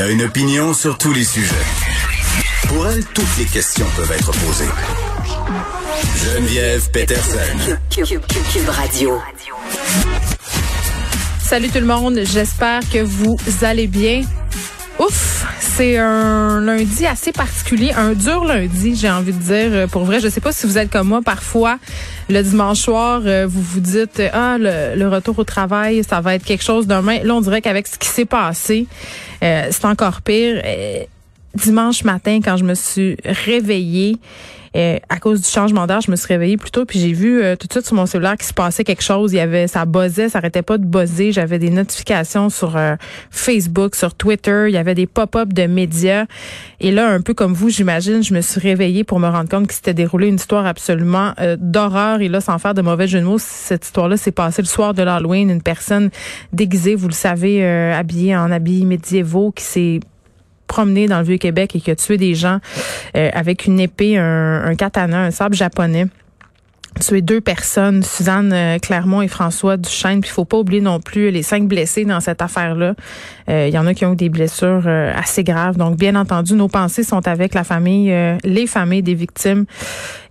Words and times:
Elle 0.00 0.06
a 0.06 0.10
une 0.12 0.22
opinion 0.22 0.72
sur 0.72 0.96
tous 0.96 1.12
les 1.12 1.24
sujets. 1.24 1.54
Pour 2.68 2.86
elle, 2.86 3.04
toutes 3.04 3.36
les 3.38 3.44
questions 3.44 3.84
peuvent 3.96 4.10
être 4.10 4.30
posées. 4.30 4.64
Geneviève 6.16 6.90
Peterson. 6.90 7.76
Cube 7.90 8.68
Radio. 8.70 9.18
Salut 11.42 11.68
tout 11.68 11.80
le 11.80 11.84
monde, 11.84 12.20
j'espère 12.24 12.80
que 12.88 13.02
vous 13.02 13.36
allez 13.60 13.88
bien. 13.88 14.22
Ouf, 14.98 15.44
c'est 15.58 15.98
un 15.98 16.62
lundi 16.62 17.04
assez 17.04 17.32
particulier, 17.32 17.92
un 17.94 18.14
dur 18.14 18.46
lundi, 18.46 18.96
j'ai 18.96 19.10
envie 19.10 19.34
de 19.34 19.42
dire. 19.42 19.88
Pour 19.88 20.04
vrai, 20.04 20.20
je 20.20 20.28
sais 20.28 20.40
pas 20.40 20.52
si 20.52 20.66
vous 20.66 20.78
êtes 20.78 20.90
comme 20.90 21.08
moi, 21.08 21.20
parfois, 21.22 21.78
le 22.30 22.42
dimanche 22.42 22.78
soir, 22.78 23.22
euh, 23.24 23.46
vous 23.46 23.60
vous 23.60 23.80
dites, 23.80 24.22
ah, 24.32 24.56
le, 24.58 25.08
retour 25.08 25.38
au 25.38 25.44
travail, 25.44 26.02
ça 26.04 26.20
va 26.20 26.34
être 26.34 26.44
quelque 26.44 26.62
chose 26.62 26.86
demain. 26.86 27.18
Là, 27.22 27.34
on 27.34 27.40
dirait 27.40 27.60
qu'avec 27.60 27.86
ce 27.86 27.98
qui 27.98 28.08
s'est 28.08 28.24
passé, 28.24 28.86
euh, 29.42 29.68
c'est 29.70 29.84
encore 29.84 30.22
pire. 30.22 30.62
Euh, 30.64 31.04
dimanche 31.54 32.04
matin, 32.04 32.40
quand 32.42 32.56
je 32.56 32.64
me 32.64 32.74
suis 32.74 33.16
réveillée, 33.24 34.16
euh, 34.76 34.98
à 35.08 35.18
cause 35.18 35.42
du 35.42 35.48
changement 35.48 35.86
d'heure, 35.86 36.00
je 36.00 36.10
me 36.10 36.16
suis 36.16 36.28
réveillée 36.28 36.56
plus 36.56 36.70
tôt, 36.70 36.84
puis 36.84 37.00
j'ai 37.00 37.12
vu 37.12 37.42
euh, 37.42 37.56
tout 37.56 37.66
de 37.66 37.72
suite 37.72 37.86
sur 37.86 37.96
mon 37.96 38.06
cellulaire 38.06 38.36
qu'il 38.36 38.46
se 38.46 38.54
passait 38.54 38.84
quelque 38.84 39.02
chose. 39.02 39.32
Il 39.32 39.36
y 39.36 39.40
avait, 39.40 39.66
ça 39.66 39.84
buzzait, 39.84 40.28
ça 40.28 40.38
arrêtait 40.38 40.62
pas 40.62 40.78
de 40.78 40.84
buzzer. 40.84 41.32
J'avais 41.32 41.58
des 41.58 41.70
notifications 41.70 42.50
sur 42.50 42.76
euh, 42.76 42.94
Facebook, 43.30 43.96
sur 43.96 44.14
Twitter. 44.14 44.66
Il 44.68 44.72
y 44.72 44.76
avait 44.76 44.94
des 44.94 45.08
pop-up 45.08 45.52
de 45.52 45.66
médias. 45.66 46.26
Et 46.78 46.92
là, 46.92 47.08
un 47.08 47.20
peu 47.20 47.34
comme 47.34 47.52
vous, 47.52 47.68
j'imagine, 47.68 48.22
je 48.22 48.32
me 48.32 48.40
suis 48.40 48.60
réveillée 48.60 49.02
pour 49.02 49.18
me 49.18 49.28
rendre 49.28 49.48
compte 49.48 49.66
qu'il 49.66 49.74
s'était 49.74 49.94
déroulé 49.94 50.28
une 50.28 50.36
histoire 50.36 50.66
absolument 50.66 51.34
d'horreur. 51.58 52.20
Et 52.20 52.28
là, 52.28 52.40
sans 52.40 52.58
faire 52.58 52.74
de 52.74 52.82
mauvais 52.82 53.08
jeu 53.08 53.20
de 53.20 53.24
mots, 53.24 53.38
cette 53.38 53.84
histoire-là 53.84 54.16
s'est 54.16 54.30
passée 54.30 54.62
le 54.62 54.68
soir 54.68 54.94
de 54.94 55.02
l'Halloween. 55.02 55.50
Une 55.50 55.62
personne 55.62 56.10
déguisée, 56.52 56.94
vous 56.94 57.08
le 57.08 57.12
savez, 57.12 57.64
habillée 57.64 58.36
en 58.36 58.50
habits 58.50 58.84
médiévaux, 58.84 59.50
qui 59.50 59.64
s'est 59.64 60.00
promené 60.70 61.08
dans 61.08 61.18
le 61.18 61.24
Vieux-Québec 61.24 61.74
et 61.74 61.80
qui 61.80 61.90
a 61.90 61.96
tué 61.96 62.16
des 62.16 62.36
gens 62.36 62.60
euh, 63.16 63.28
avec 63.34 63.66
une 63.66 63.80
épée, 63.80 64.16
un, 64.16 64.74
katana, 64.76 65.24
un 65.24 65.32
sabre 65.32 65.56
japonais 65.56 66.06
tué 67.00 67.22
deux 67.22 67.40
personnes, 67.40 68.02
Suzanne 68.02 68.52
euh, 68.52 68.78
Clermont 68.78 69.22
et 69.22 69.28
François 69.28 69.76
Duchesne. 69.76 70.20
Puis 70.20 70.30
il 70.30 70.32
faut 70.32 70.44
pas 70.44 70.58
oublier 70.58 70.80
non 70.80 70.98
plus 70.98 71.30
les 71.30 71.42
cinq 71.44 71.68
blessés 71.68 72.04
dans 72.04 72.18
cette 72.18 72.42
affaire-là. 72.42 72.94
Euh, 73.48 73.68
il 73.68 73.74
y 73.74 73.78
en 73.78 73.86
a 73.86 73.94
qui 73.94 74.04
ont 74.04 74.12
eu 74.12 74.16
des 74.16 74.28
blessures 74.28 74.88
assez 74.88 75.44
graves. 75.44 75.76
Donc 75.76 75.96
bien 75.96 76.16
entendu, 76.16 76.54
nos 76.54 76.68
pensées 76.68 77.04
sont 77.04 77.26
avec 77.28 77.54
la 77.54 77.62
famille, 77.62 78.12
les 78.42 78.66
familles 78.66 79.04
des 79.04 79.14
victimes 79.14 79.66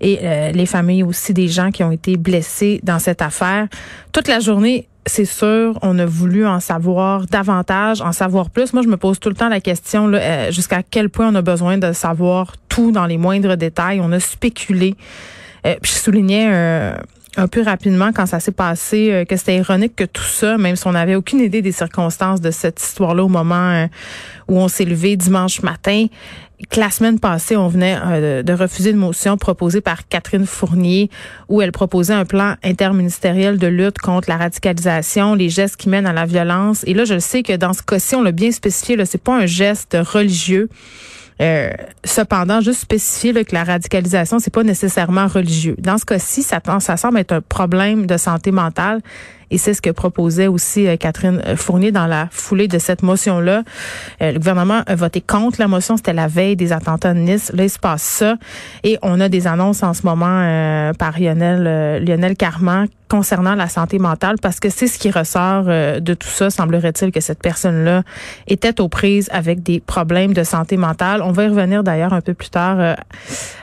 et 0.02 0.20
les 0.54 0.66
familles 0.66 1.04
aussi 1.04 1.34
des 1.34 1.48
gens 1.48 1.72
qui 1.72 1.84
ont 1.84 1.92
été 1.92 2.18
blessés 2.18 2.82
dans 2.84 3.00
cette 3.00 3.22
affaire. 3.22 3.68
Toute 4.12 4.28
la 4.28 4.42
journée, 4.42 4.89
c'est 5.06 5.26
sûr, 5.26 5.78
on 5.82 5.98
a 5.98 6.06
voulu 6.06 6.46
en 6.46 6.60
savoir 6.60 7.26
davantage, 7.26 8.02
en 8.02 8.12
savoir 8.12 8.50
plus. 8.50 8.74
Moi, 8.74 8.84
je 8.84 8.88
me 8.88 8.98
pose 8.98 9.20
tout 9.20 9.30
le 9.30 9.36
temps 9.36 9.50
la 9.50 9.62
question 9.62 10.12
euh, 10.14 10.52
jusqu'à 10.52 10.84
quel 10.84 11.10
point 11.10 11.30
on 11.30 11.36
a 11.36 11.42
besoin 11.42 11.78
de 11.78 11.92
savoir 11.94 12.54
tout 12.68 12.92
dans 12.92 13.06
les 13.06 13.18
moindres 13.18 13.58
détails. 13.58 14.02
On 14.02 14.12
a 14.12 14.20
spéculé. 14.20 14.96
Euh, 15.66 15.76
puis 15.82 15.92
je 15.92 15.98
soulignais 15.98 16.50
euh, 16.52 16.94
un 17.38 17.48
peu 17.48 17.64
rapidement 17.64 18.12
quand 18.14 18.26
ça 18.26 18.40
s'est 18.40 18.52
passé 18.52 19.26
que 19.28 19.36
c'était 19.36 19.58
ironique 19.58 19.96
que 19.96 20.04
tout 20.04 20.24
ça, 20.24 20.58
même 20.58 20.76
si 20.76 20.86
on 20.88 20.92
n'avait 20.92 21.16
aucune 21.16 21.40
idée 21.40 21.62
des 21.62 21.72
circonstances 21.72 22.42
de 22.42 22.52
cette 22.52 22.82
histoire-là 22.82 23.24
au 23.24 23.30
moment 23.30 23.88
où 24.48 24.58
on 24.58 24.68
s'est 24.68 24.86
levé 24.86 25.16
dimanche 25.16 25.62
matin, 25.62 26.08
la 26.76 26.90
semaine 26.90 27.20
passée, 27.20 27.56
on 27.56 27.68
venait 27.68 27.98
euh, 28.06 28.44
de 28.44 28.54
refuser 28.54 28.92
une 28.92 28.98
motion 28.98 29.38
proposée 29.38 29.82
par 29.82 30.08
Catherine 30.08 30.46
Fournier 30.46 31.10
où 31.48 31.62
elle 31.62 31.72
proposait 31.72 32.14
un 32.14 32.26
plan 32.26 32.56
interministériel 32.64 33.58
de 33.58 33.68
lutte 33.68 34.00
contre 34.00 34.30
la 34.30 34.38
radicalisation, 34.38 35.36
les 35.36 35.50
gestes 35.50 35.78
qui 35.78 35.90
mènent 35.90 36.08
à 36.08 36.14
la 36.14 36.26
violence. 36.26 36.84
Et 36.86 36.94
là, 36.94 37.06
je 37.06 37.20
sais 37.20 37.44
que 37.44 37.56
dans 37.56 37.74
ce 37.74 37.82
cas-ci, 37.82 38.16
on 38.16 38.24
l'a 38.24 38.32
bien 38.32 38.52
spécifié, 38.52 38.96
là, 38.96 39.06
c'est 39.06 39.22
pas 39.22 39.36
un 39.36 39.46
geste 39.46 39.98
religieux. 40.00 40.70
Euh, 41.42 41.70
cependant, 42.04 42.60
juste 42.60 42.82
spécifier 42.82 43.34
que 43.46 43.56
la 43.56 43.64
radicalisation, 43.64 44.40
c'est 44.40 44.54
pas 44.54 44.64
nécessairement 44.64 45.28
religieux. 45.28 45.76
Dans 45.78 45.98
ce 45.98 46.06
cas-ci, 46.06 46.44
ça, 46.44 46.60
ça 46.80 46.98
semble 46.98 47.20
être 47.20 47.32
un 47.32 47.42
problème 47.42 48.06
de 48.06 48.18
santé 48.18 48.52
mentale. 48.52 49.02
Et 49.52 49.58
c'est 49.58 49.74
ce 49.74 49.82
que 49.82 49.90
proposait 49.90 50.48
aussi 50.48 50.88
euh, 50.88 50.98
Catherine 50.98 51.42
Fournier 51.56 51.92
dans 51.92 52.08
la 52.08 52.28
foulée 52.32 52.68
de 52.68 52.80
cette 52.80 53.04
motion-là. 53.04 53.64
Euh, 54.22 54.32
le 54.32 54.40
gouvernement 54.40 54.82
a 54.86 54.96
voté 54.96 55.22
contre 55.22 55.60
la 55.60 55.68
motion. 55.68 55.98
C'était 55.98 56.14
la 56.14 56.28
veille 56.28 56.56
des 56.56 56.72
attentats 56.72 57.14
de 57.14 57.20
Nice. 57.20 57.52
Là, 57.54 57.64
il 57.64 57.70
se 57.70 57.80
passe 57.80 58.04
ça. 58.04 58.36
Et 58.84 58.98
on 59.02 59.20
a 59.20 59.30
des 59.30 59.48
annonces 59.48 59.84
en 59.84 59.94
ce 59.94 60.04
moment 60.06 60.94
par 60.98 61.20
Lionel, 61.20 62.04
Lionel 62.04 62.36
Carman 62.36 62.88
concernant 63.10 63.56
la 63.56 63.68
santé 63.68 64.00
mentale 64.00 64.36
parce 64.42 64.60
que 64.60 64.70
c'est 64.70 64.88
ce 64.88 65.00
qui 65.00 65.12
ressort 65.12 65.66
euh, 65.68 66.00
de 66.00 66.14
tout 66.14 66.28
ça. 66.28 66.50
Semblerait-il 66.50 67.12
que 67.12 67.20
cette 67.20 67.42
personne-là 67.42 68.04
était 68.48 68.80
aux 68.80 68.88
prises 68.88 69.30
avec 69.34 69.64
des 69.64 69.80
problèmes 69.80 70.34
de 70.34 70.44
santé 70.44 70.78
mentale. 70.78 71.22
On 71.24 71.32
va 71.32 71.46
y 71.46 71.48
revenir 71.48 71.84
d'ailleurs 71.84 72.14
un 72.14 72.22
peu 72.22 72.36
plus 72.36 72.50
tard 72.50 72.80
euh, 72.80 72.94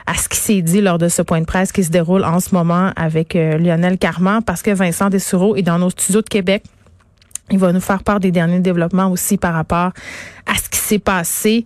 à 0.05 0.13
ce 0.15 0.27
qui 0.27 0.37
s'est 0.37 0.61
dit 0.61 0.81
lors 0.81 0.97
de 0.97 1.07
ce 1.07 1.21
point 1.21 1.39
de 1.39 1.45
presse 1.45 1.71
qui 1.71 1.83
se 1.83 1.89
déroule 1.89 2.25
en 2.25 2.39
ce 2.39 2.53
moment 2.53 2.91
avec 2.95 3.35
euh, 3.35 3.57
Lionel 3.57 3.97
Carman 3.97 4.43
parce 4.43 4.61
que 4.61 4.71
Vincent 4.71 5.09
Dessureau 5.09 5.55
est 5.55 5.61
dans 5.61 5.76
nos 5.79 5.89
studios 5.89 6.21
de 6.21 6.29
Québec. 6.29 6.63
Il 7.49 7.59
va 7.59 7.71
nous 7.71 7.79
faire 7.79 8.03
part 8.03 8.19
des 8.19 8.31
derniers 8.31 8.59
développements 8.59 9.09
aussi 9.09 9.37
par 9.37 9.53
rapport 9.53 9.91
à 10.45 10.55
ce 10.55 10.69
qui 10.69 10.79
s'est 10.79 10.99
passé 10.99 11.65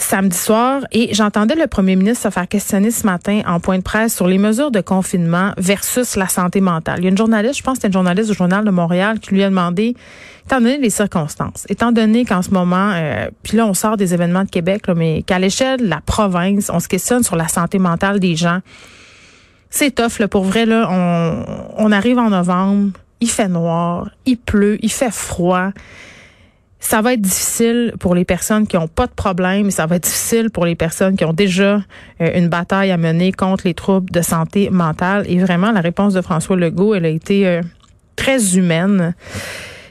samedi 0.00 0.36
soir 0.36 0.82
et 0.92 1.14
j'entendais 1.14 1.54
le 1.54 1.66
premier 1.66 1.94
ministre 1.94 2.24
se 2.24 2.30
faire 2.30 2.48
questionner 2.48 2.90
ce 2.90 3.06
matin 3.06 3.42
en 3.46 3.60
point 3.60 3.78
de 3.78 3.82
presse 3.82 4.14
sur 4.14 4.26
les 4.26 4.38
mesures 4.38 4.70
de 4.70 4.80
confinement 4.80 5.52
versus 5.58 6.16
la 6.16 6.26
santé 6.26 6.60
mentale. 6.60 6.96
Il 6.98 7.04
y 7.04 7.06
a 7.06 7.10
une 7.10 7.18
journaliste, 7.18 7.58
je 7.58 7.62
pense 7.62 7.74
que 7.74 7.82
c'était 7.82 7.88
une 7.88 7.92
journaliste 7.92 8.30
du 8.30 8.36
Journal 8.36 8.64
de 8.64 8.70
Montréal 8.70 9.20
qui 9.20 9.34
lui 9.34 9.44
a 9.44 9.48
demandé, 9.48 9.94
étant 10.46 10.60
donné 10.60 10.78
les 10.78 10.90
circonstances, 10.90 11.66
étant 11.68 11.92
donné 11.92 12.24
qu'en 12.24 12.42
ce 12.42 12.50
moment, 12.50 12.92
euh, 12.94 13.28
puis 13.42 13.56
là 13.56 13.66
on 13.66 13.74
sort 13.74 13.96
des 13.96 14.14
événements 14.14 14.44
de 14.44 14.50
Québec, 14.50 14.84
mais 14.96 15.22
qu'à 15.22 15.38
l'échelle 15.38 15.80
de 15.80 15.86
la 15.88 16.00
province, 16.00 16.70
on 16.72 16.80
se 16.80 16.88
questionne 16.88 17.22
sur 17.22 17.36
la 17.36 17.48
santé 17.48 17.78
mentale 17.78 18.20
des 18.20 18.36
gens. 18.36 18.60
C'est 19.68 19.94
tough, 19.94 20.18
là, 20.18 20.26
pour 20.26 20.42
vrai, 20.42 20.66
là, 20.66 20.88
on 21.76 21.92
arrive 21.92 22.18
en 22.18 22.30
novembre, 22.30 22.90
il 23.20 23.30
fait 23.30 23.48
noir, 23.48 24.10
il 24.26 24.38
pleut, 24.38 24.78
il 24.82 24.90
fait 24.90 25.12
froid 25.12 25.72
ça 26.80 27.02
va 27.02 27.12
être 27.12 27.20
difficile 27.20 27.92
pour 28.00 28.14
les 28.14 28.24
personnes 28.24 28.66
qui 28.66 28.76
ont 28.78 28.88
pas 28.88 29.06
de 29.06 29.12
problème, 29.12 29.70
ça 29.70 29.86
va 29.86 29.96
être 29.96 30.04
difficile 30.04 30.50
pour 30.50 30.64
les 30.64 30.74
personnes 30.74 31.14
qui 31.14 31.24
ont 31.24 31.34
déjà 31.34 31.82
euh, 32.20 32.30
une 32.34 32.48
bataille 32.48 32.90
à 32.90 32.96
mener 32.96 33.32
contre 33.32 33.66
les 33.66 33.74
troubles 33.74 34.10
de 34.10 34.22
santé 34.22 34.70
mentale. 34.70 35.24
Et 35.28 35.38
vraiment, 35.38 35.70
la 35.72 35.82
réponse 35.82 36.14
de 36.14 36.22
François 36.22 36.56
Legault, 36.56 36.94
elle 36.94 37.04
a 37.04 37.10
été 37.10 37.46
euh, 37.46 37.60
très 38.16 38.56
humaine. 38.56 39.14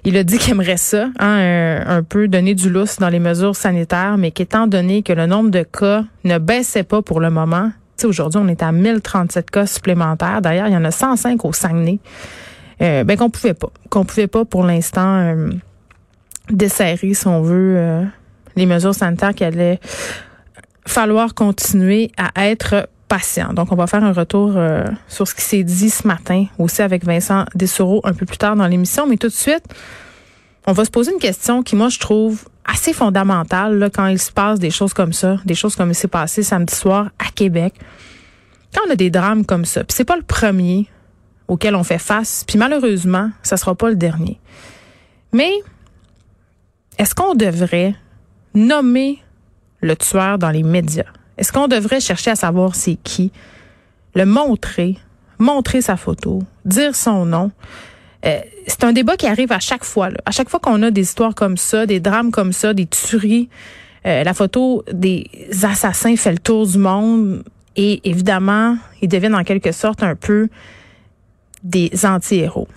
Il 0.03 0.17
a 0.17 0.23
dit 0.23 0.39
qu'il 0.39 0.53
aimerait 0.53 0.77
ça, 0.77 1.09
hein, 1.19 1.83
un, 1.85 2.03
peu 2.03 2.27
donner 2.27 2.55
du 2.55 2.69
lousse 2.69 2.97
dans 2.97 3.09
les 3.09 3.19
mesures 3.19 3.55
sanitaires, 3.55 4.17
mais 4.17 4.31
qu'étant 4.31 4.65
donné 4.65 5.03
que 5.03 5.13
le 5.13 5.27
nombre 5.27 5.51
de 5.51 5.61
cas 5.61 6.05
ne 6.23 6.37
baissait 6.37 6.83
pas 6.83 7.01
pour 7.01 7.19
le 7.19 7.29
moment, 7.29 7.71
aujourd'hui 8.03 8.41
on 8.41 8.47
est 8.47 8.63
à 8.63 8.71
1037 8.71 9.51
cas 9.51 9.65
supplémentaires. 9.65 10.41
D'ailleurs, 10.41 10.67
il 10.67 10.73
y 10.73 10.77
en 10.77 10.85
a 10.85 10.91
105 10.91 11.43
au 11.43 11.51
Saguenay. 11.51 11.99
Euh, 12.81 13.03
ben 13.03 13.17
qu'on 13.17 13.29
pouvait 13.29 13.53
pas, 13.53 13.69
qu'on 13.89 14.05
pouvait 14.05 14.27
pas 14.27 14.45
pour 14.45 14.63
l'instant 14.63 15.35
desserrer, 16.51 17.13
si 17.13 17.27
on 17.27 17.41
veut, 17.41 17.75
euh, 17.77 18.03
les 18.55 18.65
mesures 18.65 18.95
sanitaires 18.95 19.33
qu'il 19.33 19.45
allait 19.45 19.79
falloir 20.85 21.33
continuer 21.33 22.11
à 22.17 22.47
être 22.47 22.89
patient. 23.07 23.53
Donc, 23.53 23.71
on 23.71 23.75
va 23.75 23.87
faire 23.87 24.03
un 24.03 24.13
retour 24.13 24.53
euh, 24.55 24.85
sur 25.07 25.27
ce 25.27 25.35
qui 25.35 25.41
s'est 25.41 25.63
dit 25.63 25.89
ce 25.89 26.07
matin, 26.07 26.45
aussi 26.57 26.81
avec 26.81 27.05
Vincent 27.05 27.45
Dessoureau 27.55 28.01
un 28.03 28.13
peu 28.13 28.25
plus 28.25 28.37
tard 28.37 28.55
dans 28.55 28.67
l'émission. 28.67 29.07
Mais 29.07 29.17
tout 29.17 29.27
de 29.27 29.33
suite, 29.33 29.63
on 30.67 30.73
va 30.73 30.85
se 30.85 30.91
poser 30.91 31.11
une 31.11 31.19
question 31.19 31.63
qui, 31.63 31.75
moi, 31.75 31.89
je 31.89 31.99
trouve 31.99 32.45
assez 32.65 32.93
fondamentale 32.93 33.79
là, 33.79 33.89
quand 33.89 34.07
il 34.07 34.19
se 34.19 34.31
passe 34.31 34.59
des 34.59 34.69
choses 34.69 34.93
comme 34.93 35.13
ça, 35.13 35.37
des 35.45 35.55
choses 35.55 35.75
comme 35.75 35.89
il 35.89 35.95
s'est 35.95 36.07
passé 36.07 36.43
samedi 36.43 36.75
soir 36.75 37.09
à 37.17 37.31
Québec. 37.33 37.73
Quand 38.75 38.81
on 38.87 38.91
a 38.91 38.95
des 38.95 39.09
drames 39.09 39.43
comme 39.45 39.65
ça, 39.65 39.83
puis 39.83 39.95
c'est 39.95 40.05
pas 40.05 40.15
le 40.15 40.21
premier 40.21 40.87
auquel 41.49 41.75
on 41.75 41.83
fait 41.83 41.99
face, 41.99 42.45
puis 42.47 42.57
malheureusement, 42.57 43.31
ça 43.43 43.57
sera 43.57 43.75
pas 43.75 43.89
le 43.89 43.95
dernier. 43.95 44.39
Mais 45.33 45.51
est-ce 46.97 47.13
qu'on 47.13 47.35
devrait 47.35 47.93
nommer 48.53 49.19
le 49.81 49.97
tueur 49.97 50.37
dans 50.37 50.51
les 50.51 50.63
médias? 50.63 51.11
Est-ce 51.37 51.51
qu'on 51.51 51.67
devrait 51.67 51.99
chercher 51.99 52.31
à 52.31 52.35
savoir 52.35 52.75
c'est 52.75 52.95
qui? 52.95 53.31
Le 54.15 54.25
montrer? 54.25 54.97
montrer 55.39 55.81
sa 55.81 55.97
photo, 55.97 56.43
dire 56.65 56.95
son 56.95 57.25
nom. 57.25 57.51
Euh, 58.25 58.39
c'est 58.67 58.83
un 58.83 58.91
débat 58.91 59.15
qui 59.15 59.25
arrive 59.25 59.51
à 59.51 59.59
chaque 59.59 59.85
fois. 59.85 60.09
Là. 60.09 60.17
À 60.25 60.31
chaque 60.31 60.49
fois 60.49 60.59
qu'on 60.59 60.83
a 60.83 60.91
des 60.91 61.01
histoires 61.01 61.33
comme 61.33 61.57
ça, 61.57 61.85
des 61.85 61.99
drames 61.99 62.31
comme 62.31 62.51
ça, 62.51 62.73
des 62.73 62.85
tueries, 62.85 63.49
euh, 64.05 64.23
la 64.23 64.33
photo 64.33 64.83
des 64.91 65.29
assassins 65.63 66.15
fait 66.17 66.33
le 66.33 66.37
tour 66.37 66.67
du 66.67 66.77
monde 66.77 67.43
et 67.75 68.01
évidemment, 68.07 68.77
ils 69.01 69.07
deviennent 69.07 69.35
en 69.35 69.43
quelque 69.43 69.71
sorte 69.71 70.03
un 70.03 70.15
peu 70.15 70.49
des 71.63 71.91
anti-héros. 72.05 72.67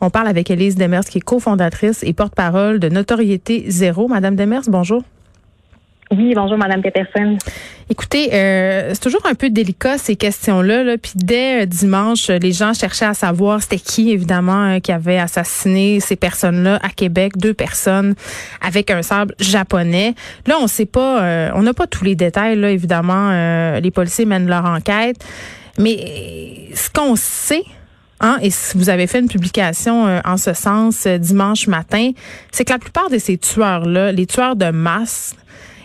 On 0.00 0.10
parle 0.10 0.28
avec 0.28 0.50
Elise 0.50 0.76
Demers, 0.76 1.04
qui 1.04 1.18
est 1.18 1.22
cofondatrice 1.22 2.02
et 2.04 2.12
porte-parole 2.12 2.78
de 2.78 2.88
Notoriété 2.88 3.64
Zéro. 3.68 4.06
Madame 4.06 4.36
Demers, 4.36 4.62
bonjour. 4.68 5.02
Oui, 6.10 6.32
bonjour, 6.34 6.56
Madame 6.56 6.80
Peterson. 6.80 7.36
Écoutez, 7.90 8.30
euh, 8.32 8.90
c'est 8.94 9.00
toujours 9.00 9.26
un 9.26 9.34
peu 9.34 9.50
délicat 9.50 9.98
ces 9.98 10.16
questions-là. 10.16 10.82
Là. 10.82 10.96
Puis 10.96 11.12
dès 11.16 11.62
euh, 11.62 11.66
dimanche, 11.66 12.28
les 12.28 12.52
gens 12.52 12.72
cherchaient 12.72 13.06
à 13.06 13.14
savoir 13.14 13.60
c'était 13.60 13.78
qui, 13.78 14.10
évidemment, 14.10 14.76
euh, 14.76 14.78
qui 14.78 14.90
avait 14.90 15.18
assassiné 15.18 16.00
ces 16.00 16.16
personnes-là 16.16 16.78
à 16.82 16.88
Québec, 16.88 17.36
deux 17.36 17.52
personnes 17.52 18.14
avec 18.62 18.90
un 18.90 19.02
sable 19.02 19.34
japonais. 19.38 20.14
Là, 20.46 20.56
on 20.62 20.66
sait 20.66 20.86
pas, 20.86 21.50
on 21.54 21.62
n'a 21.62 21.74
pas 21.74 21.86
tous 21.86 22.04
les 22.04 22.14
détails. 22.14 22.56
Là, 22.56 22.70
évidemment, 22.70 23.78
les 23.78 23.90
policiers 23.90 24.24
mènent 24.24 24.48
leur 24.48 24.64
enquête, 24.64 25.16
mais 25.78 26.70
ce 26.74 26.88
qu'on 26.88 27.16
sait. 27.16 27.64
Hein, 28.20 28.38
et 28.42 28.50
si 28.50 28.76
vous 28.76 28.88
avez 28.88 29.06
fait 29.06 29.20
une 29.20 29.28
publication 29.28 30.20
en 30.24 30.36
ce 30.36 30.52
sens 30.52 31.06
dimanche 31.06 31.68
matin, 31.68 32.10
c'est 32.50 32.64
que 32.64 32.72
la 32.72 32.78
plupart 32.78 33.10
de 33.10 33.18
ces 33.18 33.38
tueurs-là, 33.38 34.12
les 34.12 34.26
tueurs 34.26 34.56
de 34.56 34.70
masse, 34.70 35.36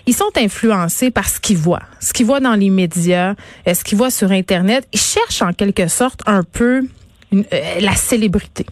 ils 0.06 0.16
sont 0.16 0.32
influencés 0.36 1.12
par 1.12 1.30
ce 1.30 1.40
qu'ils 1.40 1.58
voient, 1.58 1.84
ce 2.00 2.14
qu'ils 2.14 2.26
voient 2.26 2.40
dans 2.40 2.56
les 2.56 2.70
médias, 2.70 3.36
euh, 3.68 3.74
ce 3.74 3.84
qu'ils 3.84 3.98
voient 3.98 4.12
sur 4.12 4.32
Internet. 4.32 4.88
Ils 4.92 5.00
cherchent 5.00 5.42
en 5.42 5.54
quelque 5.54 5.88
sorte 5.88 6.22
un 6.26 6.44
peu 6.44 6.86
euh, 7.34 7.44
la 7.80 7.96
célébrité. 7.96 8.66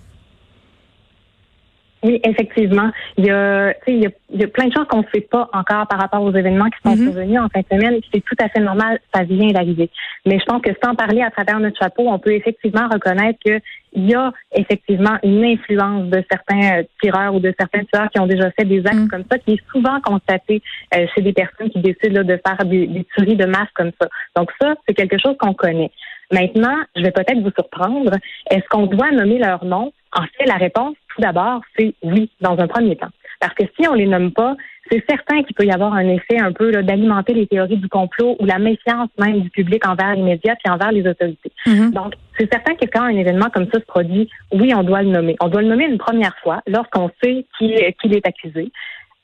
Oui, 2.04 2.20
effectivement. 2.24 2.90
Il 3.18 3.26
y 3.26 3.30
a, 3.30 3.74
il 3.88 4.00
y 4.00 4.08
a, 4.08 4.10
il 4.34 4.42
y 4.42 4.44
a 4.44 4.48
plein 4.48 4.68
de 4.68 4.74
choses 4.74 4.88
qu'on 4.88 5.00
ne 5.00 5.08
sait 5.14 5.22
pas 5.22 5.50
encore 5.54 5.88
par 5.88 6.00
rapport 6.00 6.22
aux 6.24 6.34
événements 6.34 6.70
qui 6.70 6.80
sont 6.84 6.96
mm-hmm. 6.96 7.04
survenus 7.04 7.40
en 7.40 7.50
fin 7.50 7.60
de 7.60 7.66
semaine. 7.72 8.00
C'est 8.12 8.24
tout 8.24 8.36
à 8.40 8.50
fait 8.50 8.60
normal, 8.60 9.00
ça 9.14 9.24
vient 9.24 9.50
d'arriver. 9.50 9.90
Mais 10.26 10.40
je 10.40 10.46
pense 10.46 10.62
que 10.62 10.72
sans 10.84 10.96
parler 10.96 11.22
à 11.22 11.30
travers 11.30 11.60
notre 11.60 11.78
chapeau, 11.78 12.08
on 12.08 12.18
peut 12.18 12.34
effectivement 12.34 12.88
reconnaître 12.92 13.38
que 13.46 13.60
il 13.94 14.10
y 14.10 14.16
a 14.16 14.32
effectivement 14.54 15.18
une 15.22 15.44
influence 15.44 16.08
de 16.08 16.24
certains 16.32 16.80
euh, 16.80 16.84
tireurs 17.02 17.36
ou 17.36 17.40
de 17.40 17.54
certains 17.60 17.84
tueurs 17.84 18.10
qui 18.10 18.20
ont 18.22 18.28
déjà 18.28 18.50
fait 18.52 18.64
des 18.64 18.80
actes 18.86 18.96
mm. 18.96 19.08
comme 19.10 19.24
ça, 19.30 19.38
qui 19.38 19.54
est 19.54 19.72
souvent 19.72 20.00
constaté 20.00 20.62
euh, 20.96 21.06
chez 21.14 21.22
des 21.22 21.34
personnes 21.34 21.70
qui 21.70 21.80
décident 21.80 22.24
de 22.24 22.40
faire 22.46 22.66
des, 22.66 22.88
des 22.88 23.06
tueries 23.16 23.36
de 23.36 23.46
masse 23.46 23.70
comme 23.76 23.92
ça. 24.00 24.08
Donc 24.36 24.50
ça, 24.62 24.76
c'est 24.88 24.94
quelque 24.94 25.18
chose 25.20 25.36
qu'on 25.38 25.54
connaît. 25.54 25.92
Maintenant, 26.32 26.78
je 26.96 27.02
vais 27.02 27.12
peut-être 27.12 27.42
vous 27.42 27.52
surprendre. 27.52 28.12
Est-ce 28.50 28.68
qu'on 28.70 28.88
doit 28.88 29.12
nommer 29.12 29.40
leur 29.40 29.66
nom? 29.66 29.92
En 30.14 30.24
fait, 30.24 30.46
la 30.46 30.56
réponse, 30.56 30.96
tout 31.16 31.22
d'abord, 31.22 31.62
c'est 31.78 31.94
oui, 32.04 32.30
dans 32.42 32.58
un 32.58 32.68
premier 32.68 32.96
temps. 32.96 33.12
Parce 33.40 33.56
que 33.56 33.64
si 33.78 33.88
on 33.88 33.94
les 33.94 34.06
nomme 34.06 34.32
pas, 34.32 34.56
c'est 34.90 35.04
certain 35.10 35.42
qu'il 35.44 35.56
peut 35.56 35.66
y 35.66 35.72
avoir 35.72 35.94
un 35.94 36.08
effet 36.08 36.40
un 36.40 36.52
peu 36.52 36.72
d'alimenter 36.72 37.34
les 37.34 37.48
théories 37.48 37.78
du 37.78 37.88
complot 37.88 38.36
ou 38.40 38.46
la 38.46 38.60
méfiance 38.60 39.10
même 39.18 39.42
du 39.42 39.50
public 39.50 39.88
envers 39.88 40.16
les 40.16 40.22
médias 40.22 40.56
et 40.66 40.70
envers 40.70 40.92
les 40.92 41.08
autorités. 41.08 41.52
Mm-hmm. 41.66 41.92
Donc, 41.92 42.14
c'est 42.38 42.52
certain 42.52 42.76
que 42.76 42.86
quand 42.86 43.04
un 43.04 43.16
événement 43.16 43.50
comme 43.54 43.68
ça 43.72 43.80
se 43.80 43.86
produit, 43.86 44.30
oui, 44.52 44.74
on 44.76 44.84
doit 44.84 45.02
le 45.02 45.10
nommer. 45.10 45.36
On 45.42 45.48
doit 45.48 45.62
le 45.62 45.70
nommer 45.70 45.86
une 45.86 45.98
première 45.98 46.36
fois 46.44 46.62
lorsqu'on 46.68 47.10
sait 47.24 47.46
qui, 47.58 47.74
qui 48.02 48.14
est 48.14 48.28
accusé. 48.28 48.72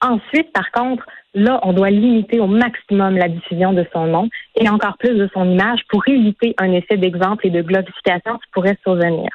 Ensuite, 0.01 0.51
par 0.53 0.71
contre, 0.71 1.03
là, 1.33 1.59
on 1.63 1.73
doit 1.73 1.89
limiter 1.89 2.39
au 2.39 2.47
maximum 2.47 3.17
la 3.17 3.29
diffusion 3.29 3.73
de 3.73 3.85
son 3.93 4.05
nom 4.07 4.29
et 4.59 4.69
encore 4.69 4.97
plus 4.97 5.15
de 5.15 5.29
son 5.33 5.49
image 5.49 5.81
pour 5.89 6.07
éviter 6.07 6.53
un 6.57 6.71
effet 6.71 6.97
d'exemple 6.97 7.47
et 7.47 7.49
de 7.49 7.61
glorification 7.61 8.35
qui 8.35 8.51
pourrait 8.51 8.77
survenir. 8.83 9.29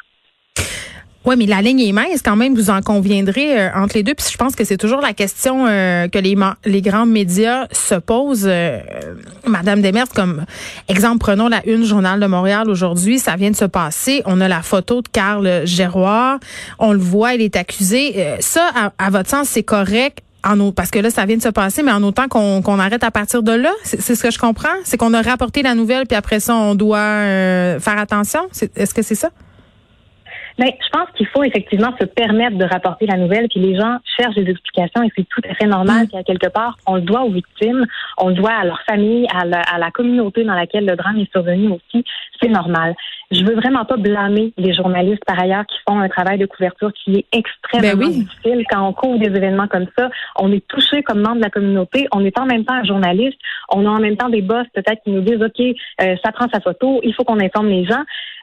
Oui, 1.25 1.37
mais 1.39 1.47
la 1.47 1.63
ligne 1.63 1.81
est 1.81 1.93
mince 1.93 2.21
quand 2.21 2.35
même, 2.35 2.55
vous 2.55 2.71
en 2.71 2.81
conviendrez 2.81 3.57
euh, 3.57 3.69
entre 3.77 3.95
les 3.95 4.03
deux. 4.03 4.15
Puis 4.15 4.27
je 4.33 4.37
pense 4.37 4.57
que 4.57 4.65
c'est 4.65 4.77
toujours 4.77 5.01
la 5.01 5.13
question 5.13 5.67
euh, 5.69 6.09
que 6.09 6.19
les, 6.19 6.83
grands 6.83 7.07
médias 7.07 7.69
se 7.71 7.95
posent. 7.95 8.49
Euh, 8.51 8.81
Madame 9.47 9.83
Demers, 9.83 10.09
comme 10.09 10.45
exemple, 10.89 11.19
prenons 11.19 11.47
la 11.47 11.65
une 11.65 11.85
Journal 11.85 12.19
de 12.19 12.27
Montréal 12.27 12.69
aujourd'hui, 12.69 13.21
ça 13.21 13.37
vient 13.37 13.53
de 13.53 13.57
se 13.57 13.65
passer. 13.65 14.23
On 14.27 14.41
a 14.41 14.49
la 14.49 14.63
photo 14.63 15.01
de 15.01 15.09
Carl 15.09 15.65
Géroir. 15.65 16.41
On 16.81 16.93
le 16.93 16.99
voit, 16.99 17.35
il 17.35 17.43
est 17.43 17.55
accusé. 17.55 18.17
ça, 18.41 18.69
à, 18.99 19.11
votre 19.11 19.31
sens, 19.31 19.49
c'est 19.49 19.63
correct? 19.63 20.19
Parce 20.75 20.91
que 20.91 20.99
là, 20.99 21.11
ça 21.11 21.25
vient 21.25 21.37
de 21.37 21.43
se 21.43 21.49
passer, 21.49 21.83
mais 21.83 21.93
en 21.93 22.03
autant 22.03 22.29
qu'on 22.29 22.79
arrête 22.79 23.05
à 23.05 23.11
partir 23.11 23.43
de 23.43 23.53
là, 23.53 23.71
c'est 23.85 24.15
ce 24.15 24.23
que 24.23 24.31
je 24.31 24.39
comprends, 24.39 24.69
c'est 24.85 24.97
qu'on 24.97 25.15
a 25.15 25.23
rapporté 25.23 25.63
la 25.63 25.75
nouvelle, 25.75 26.07
puis 26.07 26.17
après 26.17 26.41
ça, 26.41 26.55
on 26.55 26.75
doit 26.75 26.99
faire 27.79 27.99
attention. 27.99 28.41
Est-ce 28.77 28.95
que 28.95 29.03
c'est 29.03 29.15
ça? 29.15 29.31
Mais 30.59 30.67
ben, 30.67 30.73
je 30.85 30.89
pense 30.91 31.09
qu'il 31.17 31.27
faut 31.29 31.43
effectivement 31.45 31.95
se 31.99 32.05
permettre 32.05 32.57
de 32.57 32.65
rapporter 32.65 33.07
la 33.07 33.17
nouvelle, 33.17 33.49
puis 33.49 33.61
les 33.61 33.77
gens 33.77 33.99
cherchent 34.19 34.35
des 34.35 34.51
explications 34.51 35.03
et 35.03 35.11
c'est 35.17 35.27
tout 35.29 35.41
à 35.49 35.55
fait 35.55 35.67
normal 35.67 36.05
mm. 36.05 36.09
qu'à 36.09 36.23
quelque 36.23 36.49
part, 36.49 36.77
on 36.87 36.97
le 36.97 37.03
doit 37.03 37.23
aux 37.23 37.31
victimes, 37.31 37.87
on 38.19 38.29
le 38.29 38.35
doit 38.35 38.53
à 38.53 38.65
leur 38.65 38.81
famille, 38.83 39.27
à 39.35 39.45
la, 39.45 39.61
à 39.61 39.79
la 39.79 39.91
communauté 39.91 40.45
dans 40.45 40.55
laquelle 40.55 40.87
le 40.87 40.97
drame 40.97 41.19
est 41.19 41.31
survenu 41.33 41.69
aussi. 41.69 42.05
C'est 42.41 42.49
normal. 42.49 42.95
Je 43.33 43.45
veux 43.45 43.55
vraiment 43.55 43.85
pas 43.87 43.97
blâmer 43.97 44.53
les 44.59 44.75
journalistes 44.75 45.25
par 45.27 45.41
ailleurs 45.41 45.65
qui 45.67 45.77
font 45.89 45.99
un 45.99 46.09
travail 46.09 46.39
de 46.39 46.45
couverture 46.45 46.93
qui 46.93 47.17
est 47.17 47.27
extrêmement 47.33 47.97
ben 47.97 48.11
difficile 48.11 48.65
quand 48.71 48.87
on 48.87 48.93
couvre 48.93 49.19
des 49.19 49.35
événements 49.35 49.69
comme 49.69 49.87
ça. 49.97 50.11
On 50.39 50.53
est 50.53 50.67
touché 50.69 51.03
comme 51.03 51.21
membre 51.21 51.37
de 51.37 51.43
la 51.43 51.51
communauté. 51.51 52.07
On 52.13 52.25
est 52.25 52.39
en 52.39 52.45
même 52.45 52.65
temps 52.65 52.75
un 52.75 52.85
journaliste. 52.85 53.39
On 53.71 53.87
a 53.87 53.89
en 53.89 54.01
même 54.01 54.17
temps 54.17 54.29
des 54.29 54.43
boss 54.43 54.67
peut-être 54.75 55.03
qui 55.03 55.11
nous 55.11 55.23
disent 55.23 55.43
OK, 55.43 55.61
euh, 55.61 56.17
ça 56.23 56.33
prend 56.33 56.47
sa 56.53 56.61
photo. 56.61 57.01
Il 57.03 57.15
faut 57.15 57.25
qu'on 57.25 57.41
informe 57.41 57.69
les 57.69 57.87
gens. 57.87 58.03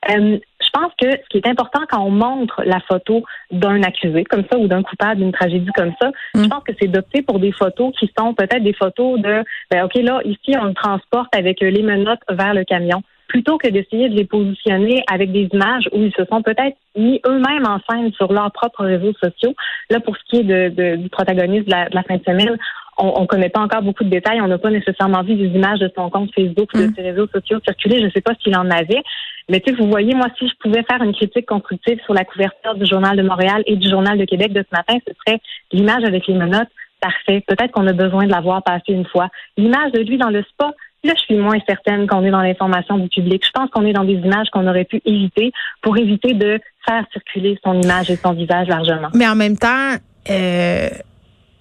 Euh, 0.09 0.39
je 0.69 0.79
pense 0.79 0.91
que 1.01 1.09
ce 1.09 1.29
qui 1.29 1.37
est 1.37 1.47
important 1.47 1.81
quand 1.89 2.01
on 2.03 2.11
montre 2.11 2.61
la 2.65 2.79
photo 2.81 3.23
d'un 3.51 3.81
accusé 3.83 4.23
comme 4.23 4.43
ça 4.51 4.57
ou 4.57 4.67
d'un 4.67 4.83
coupable 4.83 5.21
d'une 5.21 5.31
tragédie 5.31 5.71
comme 5.75 5.93
ça, 6.01 6.11
je 6.35 6.41
mm. 6.41 6.49
pense 6.49 6.63
que 6.63 6.73
c'est 6.79 6.87
d'opter 6.87 7.21
pour 7.21 7.39
des 7.39 7.51
photos 7.51 7.93
qui 7.97 8.11
sont 8.17 8.33
peut-être 8.33 8.63
des 8.63 8.73
photos 8.73 9.19
de, 9.19 9.43
ben, 9.71 9.85
OK, 9.85 9.95
là, 9.95 10.19
ici, 10.25 10.55
on 10.59 10.65
le 10.65 10.73
transporte 10.73 11.33
avec 11.35 11.61
les 11.61 11.83
menottes 11.83 12.21
vers 12.29 12.53
le 12.53 12.63
camion 12.63 13.01
plutôt 13.27 13.59
que 13.59 13.67
d'essayer 13.67 14.09
de 14.09 14.15
les 14.15 14.25
positionner 14.25 15.03
avec 15.09 15.31
des 15.31 15.47
images 15.53 15.87
où 15.93 16.01
ils 16.01 16.13
se 16.13 16.25
sont 16.25 16.41
peut-être 16.41 16.75
mis 16.97 17.21
eux-mêmes 17.27 17.65
en 17.65 17.79
scène 17.87 18.11
sur 18.13 18.33
leurs 18.33 18.51
propres 18.51 18.83
réseaux 18.83 19.13
sociaux. 19.23 19.53
Là, 19.91 19.99
pour 19.99 20.17
ce 20.17 20.21
qui 20.27 20.37
est 20.37 20.43
de, 20.43 20.95
du 20.95 21.09
protagoniste 21.09 21.67
de 21.67 21.71
la, 21.71 22.03
fin 22.03 22.17
de 22.17 22.23
semaine, 22.23 22.57
on 22.97 23.21
ne 23.21 23.27
connaît 23.27 23.49
pas 23.49 23.61
encore 23.61 23.83
beaucoup 23.83 24.03
de 24.03 24.09
détails. 24.09 24.41
On 24.41 24.47
n'a 24.47 24.57
pas 24.57 24.71
nécessairement 24.71 25.21
vu 25.21 25.35
des 25.35 25.45
images 25.45 25.79
de 25.79 25.91
son 25.95 26.09
compte 26.09 26.33
Facebook 26.33 26.69
ou 26.73 26.79
de 26.79 26.87
mm. 26.87 26.93
ses 26.95 27.01
réseaux 27.03 27.27
sociaux 27.27 27.59
circuler. 27.63 27.99
Je 27.99 28.05
ne 28.05 28.11
sais 28.11 28.21
pas 28.21 28.33
s'il 28.41 28.57
en 28.57 28.69
avait. 28.71 29.03
Mais 29.49 29.59
tu 29.59 29.71
sais, 29.71 29.81
vous 29.81 29.89
voyez, 29.89 30.13
moi, 30.13 30.27
si 30.37 30.47
je 30.47 30.53
pouvais 30.61 30.83
faire 30.83 31.01
une 31.01 31.13
critique 31.13 31.47
constructive 31.47 31.99
sur 32.05 32.13
la 32.13 32.23
couverture 32.23 32.75
du 32.75 32.85
Journal 32.85 33.17
de 33.17 33.23
Montréal 33.23 33.63
et 33.65 33.75
du 33.75 33.89
Journal 33.89 34.17
de 34.17 34.25
Québec 34.25 34.53
de 34.53 34.63
ce 34.69 34.75
matin, 34.75 34.97
ce 35.07 35.13
serait 35.25 35.39
l'image 35.71 36.03
avec 36.03 36.27
les 36.27 36.35
menottes. 36.35 36.69
Parfait. 37.01 37.41
Peut-être 37.47 37.71
qu'on 37.71 37.87
a 37.87 37.93
besoin 37.93 38.25
de 38.25 38.31
la 38.31 38.41
voir 38.41 38.61
passer 38.61 38.91
une 38.91 39.05
fois. 39.05 39.29
L'image 39.57 39.93
de 39.93 40.01
lui 40.01 40.17
dans 40.17 40.29
le 40.29 40.43
spa, 40.43 40.73
Là, 41.03 41.13
je 41.15 41.21
suis 41.21 41.37
moins 41.37 41.57
certaine 41.65 42.07
qu'on 42.07 42.25
est 42.25 42.31
dans 42.31 42.41
l'information 42.41 42.97
du 42.97 43.07
public. 43.07 43.41
Je 43.45 43.51
pense 43.51 43.69
qu'on 43.69 43.85
est 43.85 43.93
dans 43.93 44.03
des 44.03 44.15
images 44.15 44.49
qu'on 44.51 44.67
aurait 44.67 44.83
pu 44.83 45.01
éviter 45.05 45.53
pour 45.81 45.97
éviter 45.97 46.33
de 46.33 46.59
faire 46.85 47.05
circuler 47.13 47.57
son 47.63 47.81
image 47.81 48.09
et 48.09 48.17
son 48.17 48.33
visage 48.33 48.67
largement. 48.67 49.07
Mais 49.13 49.27
en 49.27 49.35
même 49.35 49.57
temps, 49.57 49.95
euh, 50.29 50.89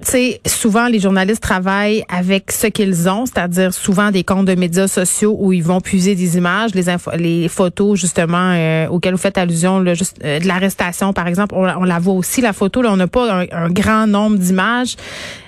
sais, 0.05 0.41
souvent 0.47 0.87
les 0.87 1.01
journalistes 1.01 1.43
travaillent 1.43 2.05
avec 2.09 2.53
ce 2.53 2.69
qu'ils 2.69 3.09
ont, 3.09 3.27
c'est-à-dire 3.27 3.75
souvent 3.75 4.11
des 4.11 4.23
comptes 4.23 4.47
de 4.47 4.55
médias 4.55 4.87
sociaux 4.87 5.37
où 5.39 5.53
ils 5.53 5.63
vont 5.63 5.81
puiser 5.81 6.15
des 6.15 6.37
images, 6.37 6.71
les, 6.75 6.85
les 7.17 7.49
photos 7.49 7.99
justement 7.99 8.53
euh, 8.55 8.87
auxquelles 8.89 9.15
vous 9.15 9.21
faites 9.21 9.39
allusion, 9.39 9.81
là, 9.81 9.95
euh, 10.25 10.39
de 10.39 10.47
l'arrestation 10.47 11.13
par 11.13 11.27
exemple, 11.27 11.55
on, 11.57 11.85
la 11.85 11.99
voit 11.99 12.15
aussi 12.15 12.41
la 12.41 12.53
photo, 12.53 12.81
là, 12.81 12.93
on 12.93 12.97
n'a 12.97 13.09
pas 13.09 13.47
un, 13.51 13.71
grand 13.71 14.07
nombre 14.07 14.37
d'images. 14.39 14.97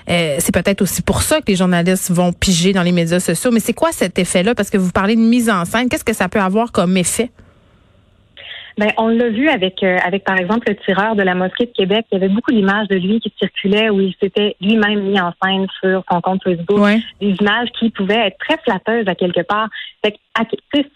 Euh, 0.09 0.35
c'est 0.39 0.53
peut-être 0.53 0.81
aussi 0.81 1.01
pour 1.01 1.21
ça 1.21 1.39
que 1.39 1.45
les 1.47 1.55
journalistes 1.55 2.11
vont 2.11 2.33
piger 2.33 2.73
dans 2.73 2.83
les 2.83 2.91
médias 2.91 3.19
sociaux. 3.19 3.51
Mais 3.51 3.59
c'est 3.59 3.73
quoi 3.73 3.91
cet 3.91 4.19
effet-là? 4.19 4.53
Parce 4.53 4.69
que 4.69 4.77
vous 4.77 4.91
parlez 4.91 5.15
de 5.15 5.21
mise 5.21 5.49
en 5.49 5.63
scène, 5.63 5.87
qu'est-ce 5.87 6.03
que 6.03 6.13
ça 6.13 6.27
peut 6.27 6.41
avoir 6.41 6.71
comme 6.71 6.97
effet? 6.97 7.31
Ben, 8.77 8.91
on 8.97 9.07
l'a 9.07 9.29
vu 9.29 9.49
avec, 9.49 9.83
euh, 9.83 9.97
avec, 10.03 10.23
par 10.23 10.37
exemple, 10.37 10.69
le 10.69 10.75
tireur 10.77 11.15
de 11.15 11.23
la 11.23 11.35
mosquée 11.35 11.65
de 11.65 11.71
Québec. 11.71 12.05
Il 12.11 12.15
y 12.15 12.23
avait 12.23 12.33
beaucoup 12.33 12.51
d'images 12.51 12.87
de 12.87 12.95
lui 12.95 13.19
qui 13.19 13.33
circulaient 13.37 13.89
où 13.89 13.99
il 13.99 14.15
s'était 14.21 14.55
lui-même 14.61 15.01
mis 15.01 15.19
en 15.19 15.33
scène 15.43 15.67
sur 15.79 16.03
son 16.11 16.21
compte 16.21 16.43
Facebook. 16.43 16.79
Des 17.19 17.35
images 17.39 17.69
qui 17.79 17.89
pouvaient 17.89 18.27
être 18.27 18.37
très 18.39 18.57
flatteuses 18.63 19.07
à 19.07 19.15
quelque 19.15 19.41
part. 19.41 19.69
Fait 20.03 20.15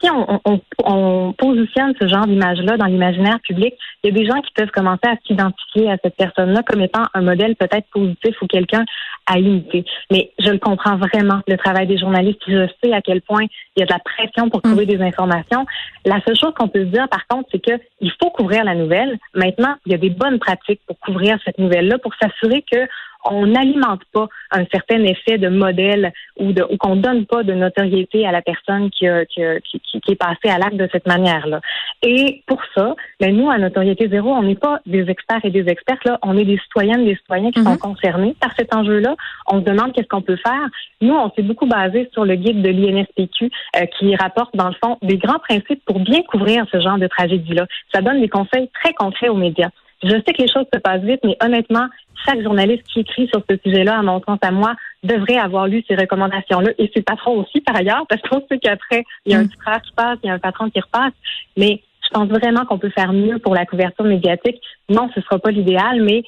si 0.01 0.09
on, 0.09 0.41
on, 0.45 0.61
on, 0.83 1.33
positionne 1.33 1.93
ce 1.99 2.07
genre 2.07 2.25
d'image-là 2.25 2.77
dans 2.77 2.85
l'imaginaire 2.85 3.39
public, 3.41 3.73
il 4.03 4.09
y 4.09 4.13
a 4.13 4.17
des 4.17 4.25
gens 4.25 4.41
qui 4.41 4.51
peuvent 4.55 4.71
commencer 4.71 5.07
à 5.07 5.15
s'identifier 5.27 5.91
à 5.91 5.97
cette 6.03 6.15
personne-là 6.15 6.63
comme 6.63 6.81
étant 6.81 7.03
un 7.13 7.21
modèle 7.21 7.55
peut-être 7.55 7.87
positif 7.91 8.41
ou 8.41 8.47
quelqu'un 8.47 8.85
à 9.27 9.37
imiter. 9.37 9.83
Mais 10.11 10.31
je 10.39 10.49
le 10.49 10.59
comprends 10.59 10.97
vraiment, 10.97 11.41
le 11.47 11.57
travail 11.57 11.87
des 11.87 11.97
journalistes. 11.97 12.41
Je 12.47 12.67
sais 12.83 12.93
à 12.93 13.01
quel 13.01 13.21
point 13.21 13.43
il 13.75 13.79
y 13.79 13.83
a 13.83 13.85
de 13.85 13.91
la 13.91 13.99
pression 13.99 14.49
pour 14.49 14.61
trouver 14.61 14.85
mm. 14.85 14.89
des 14.89 15.01
informations. 15.01 15.65
La 16.05 16.21
seule 16.25 16.37
chose 16.37 16.53
qu'on 16.57 16.67
peut 16.67 16.81
se 16.81 16.91
dire, 16.91 17.07
par 17.09 17.25
contre, 17.27 17.49
c'est 17.51 17.59
qu'il 17.65 18.11
faut 18.21 18.29
couvrir 18.29 18.63
la 18.63 18.75
nouvelle. 18.75 19.17
Maintenant, 19.33 19.75
il 19.85 19.91
y 19.91 19.95
a 19.95 19.97
des 19.97 20.09
bonnes 20.09 20.39
pratiques 20.39 20.81
pour 20.87 20.99
couvrir 20.99 21.37
cette 21.43 21.57
nouvelle-là, 21.57 21.97
pour 21.99 22.13
s'assurer 22.15 22.63
que 22.71 22.87
on 23.25 23.47
n'alimente 23.47 24.01
pas 24.13 24.27
un 24.51 24.65
certain 24.71 25.03
effet 25.03 25.37
de 25.37 25.49
modèle 25.49 26.11
ou, 26.37 26.53
de, 26.53 26.63
ou 26.69 26.77
qu'on 26.77 26.95
donne 26.95 27.25
pas 27.25 27.43
de 27.43 27.53
notoriété 27.53 28.25
à 28.25 28.31
la 28.31 28.41
personne 28.41 28.89
qui, 28.89 29.05
qui, 29.29 29.41
qui, 29.63 30.01
qui 30.01 30.11
est 30.11 30.15
passée 30.15 30.49
à 30.49 30.57
l'acte 30.57 30.77
de 30.77 30.87
cette 30.91 31.07
manière-là. 31.07 31.61
Et 32.01 32.43
pour 32.45 32.61
ça, 32.75 32.95
ben 33.19 33.35
nous, 33.35 33.49
à 33.49 33.57
Notoriété 33.57 34.07
Zéro, 34.09 34.31
on 34.31 34.43
n'est 34.43 34.55
pas 34.55 34.79
des 34.85 35.09
experts 35.09 35.43
et 35.43 35.49
des 35.49 35.67
expertes, 35.67 36.05
là, 36.05 36.19
on 36.21 36.37
est 36.37 36.45
des 36.45 36.57
citoyennes, 36.59 37.05
des 37.05 37.15
citoyens 37.15 37.51
qui 37.51 37.63
sont 37.63 37.71
mhm. 37.71 37.77
concernés 37.77 38.35
par 38.39 38.51
cet 38.57 38.73
enjeu-là. 38.73 39.15
On 39.47 39.59
se 39.59 39.65
demande 39.65 39.93
qu'est-ce 39.93 40.07
qu'on 40.07 40.21
peut 40.21 40.37
faire. 40.37 40.67
Nous, 41.01 41.13
on 41.13 41.31
s'est 41.31 41.41
beaucoup 41.41 41.65
basé 41.65 42.09
sur 42.13 42.25
le 42.25 42.35
guide 42.35 42.61
de 42.61 42.69
l'INSPQ 42.69 43.49
euh, 43.75 43.85
qui 43.97 44.15
rapporte, 44.15 44.55
dans 44.55 44.69
le 44.69 44.75
fond, 44.83 44.97
des 45.01 45.17
grands 45.17 45.39
principes 45.39 45.83
pour 45.85 45.99
bien 45.99 46.21
couvrir 46.23 46.65
ce 46.71 46.79
genre 46.79 46.97
de 46.97 47.07
tragédie-là. 47.07 47.65
Ça 47.93 48.01
donne 48.01 48.21
des 48.21 48.29
conseils 48.29 48.69
très 48.81 48.93
concrets 48.93 49.29
aux 49.29 49.35
médias. 49.35 49.69
Je 50.03 50.09
sais 50.09 50.33
que 50.33 50.41
les 50.41 50.51
choses 50.51 50.65
se 50.73 50.79
passent 50.79 51.03
vite, 51.03 51.21
mais 51.23 51.37
honnêtement, 51.41 51.87
chaque 52.25 52.41
journaliste 52.41 52.83
qui 52.91 53.01
écrit 53.01 53.27
sur 53.27 53.43
ce 53.49 53.55
sujet-là, 53.63 53.99
à 53.99 54.01
mon 54.01 54.21
sens 54.21 54.39
à 54.41 54.51
moi, 54.51 54.75
devrait 55.03 55.37
avoir 55.37 55.67
lu 55.67 55.83
ces 55.87 55.95
recommandations-là 55.95 56.71
et 56.77 56.91
ses 56.93 57.01
patrons 57.01 57.39
aussi, 57.39 57.61
par 57.61 57.75
ailleurs, 57.75 58.05
parce 58.07 58.21
qu'on 58.23 58.41
sait 58.47 58.59
qu'après, 58.59 59.03
il 59.25 59.31
y 59.31 59.35
a 59.35 59.39
un 59.39 59.45
petit 59.45 59.57
frère 59.61 59.81
qui 59.81 59.91
passe, 59.93 60.17
il 60.23 60.27
y 60.27 60.29
a 60.29 60.33
un 60.33 60.39
patron 60.39 60.69
qui 60.69 60.79
repasse. 60.79 61.13
Mais 61.57 61.81
je 62.03 62.09
pense 62.11 62.27
vraiment 62.27 62.65
qu'on 62.65 62.77
peut 62.77 62.89
faire 62.89 63.13
mieux 63.13 63.39
pour 63.39 63.55
la 63.55 63.65
couverture 63.65 64.05
médiatique. 64.05 64.61
Non, 64.89 65.09
ce 65.13 65.19
ne 65.19 65.23
sera 65.23 65.39
pas 65.39 65.51
l'idéal, 65.51 66.01
mais 66.01 66.23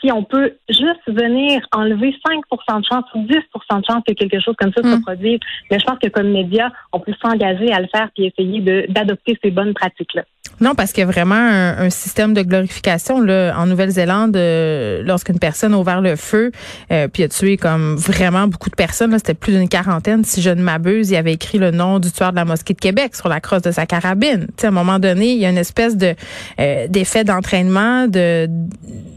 si 0.00 0.10
on 0.12 0.24
peut 0.24 0.54
juste 0.68 1.06
venir 1.06 1.60
enlever 1.72 2.14
5% 2.26 2.80
de 2.80 2.86
chance 2.86 3.04
ou 3.14 3.24
10% 3.24 3.80
de 3.80 3.84
chance 3.86 4.02
que 4.06 4.14
quelque 4.14 4.40
chose 4.40 4.54
comme 4.58 4.72
ça 4.72 4.82
se 4.82 4.96
mm. 4.96 5.02
produise, 5.02 5.40
mais 5.70 5.78
je 5.78 5.84
pense 5.84 5.98
que 5.98 6.08
comme 6.08 6.30
média, 6.30 6.72
on 6.92 7.00
peut 7.00 7.14
s'engager 7.22 7.72
à 7.72 7.80
le 7.80 7.88
faire 7.88 8.08
puis 8.14 8.26
essayer 8.26 8.60
d'adopter 8.88 9.38
ces 9.42 9.50
bonnes 9.50 9.74
pratiques-là. 9.74 10.24
Non, 10.60 10.74
parce 10.74 10.92
qu'il 10.92 11.00
y 11.00 11.04
a 11.04 11.10
vraiment 11.10 11.34
un, 11.34 11.88
système 11.90 12.34
de 12.34 12.42
glorification 12.42 13.20
là 13.20 13.54
en 13.56 13.66
Nouvelle-Zélande 13.66 14.36
euh, 14.36 15.02
lorsqu'une 15.04 15.38
personne 15.38 15.74
a 15.74 15.78
ouvert 15.78 16.00
le 16.00 16.16
feu 16.16 16.52
euh, 16.92 17.08
puis 17.08 17.22
a 17.22 17.28
tué 17.28 17.56
comme 17.56 17.96
vraiment 17.96 18.46
beaucoup 18.46 18.68
de 18.68 18.74
personnes. 18.74 19.12
C'était 19.16 19.34
plus 19.34 19.52
d'une 19.52 19.68
quarantaine, 19.68 20.24
si 20.24 20.42
je 20.42 20.50
ne 20.50 20.62
m'abuse. 20.62 21.10
Il 21.10 21.16
avait 21.16 21.32
écrit 21.32 21.58
le 21.58 21.70
nom 21.70 21.98
du 21.98 22.12
tueur 22.12 22.30
de 22.30 22.36
la 22.36 22.44
mosquée 22.44 22.74
de 22.74 22.78
Québec 22.78 23.16
sur 23.16 23.28
la 23.28 23.40
crosse 23.40 23.62
de 23.62 23.72
sa 23.72 23.86
carabine. 23.86 24.48
à 24.62 24.66
un 24.66 24.70
moment 24.70 24.98
donné, 24.98 25.32
il 25.32 25.38
y 25.38 25.46
a 25.46 25.50
une 25.50 25.58
espèce 25.58 25.96
de 25.96 26.14
euh, 26.60 26.86
d'effet 26.88 27.24
d'entraînement, 27.24 28.06
de, 28.06 28.48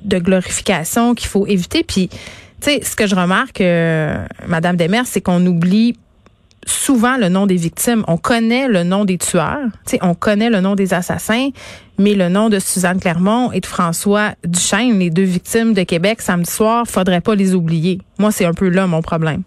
de 0.05 0.17
glorification 0.19 1.13
qu'il 1.13 1.27
faut 1.27 1.45
éviter. 1.45 1.83
Puis, 1.83 2.07
tu 2.07 2.17
sais, 2.61 2.79
ce 2.83 2.95
que 2.95 3.05
je 3.05 3.15
remarque, 3.15 3.61
Madame 4.47 4.77
Demers, 4.77 5.05
c'est 5.05 5.21
qu'on 5.21 5.45
oublie 5.45 5.95
souvent 6.65 7.17
le 7.17 7.29
nom 7.29 7.45
des 7.45 7.55
victimes. 7.55 8.03
On 8.07 8.17
connaît 8.17 8.67
le 8.67 8.83
nom 8.83 9.05
des 9.05 9.17
tueurs, 9.17 9.67
on 10.01 10.13
connaît 10.13 10.49
le 10.49 10.61
nom 10.61 10.75
des 10.75 10.93
assassins, 10.93 11.49
mais 11.97 12.13
le 12.13 12.29
nom 12.29 12.49
de 12.49 12.59
Suzanne 12.59 12.99
Clermont 12.99 13.51
et 13.51 13.59
de 13.59 13.65
François 13.65 14.31
Duchesne, 14.43 14.99
les 14.99 15.09
deux 15.09 15.23
victimes 15.23 15.73
de 15.73 15.83
Québec 15.83 16.21
samedi 16.21 16.51
soir, 16.51 16.85
faudrait 16.87 17.21
pas 17.21 17.35
les 17.35 17.55
oublier. 17.55 17.99
Moi, 18.19 18.31
c'est 18.31 18.45
un 18.45 18.53
peu 18.53 18.69
là 18.69 18.87
mon 18.87 19.01
problème. 19.01 19.43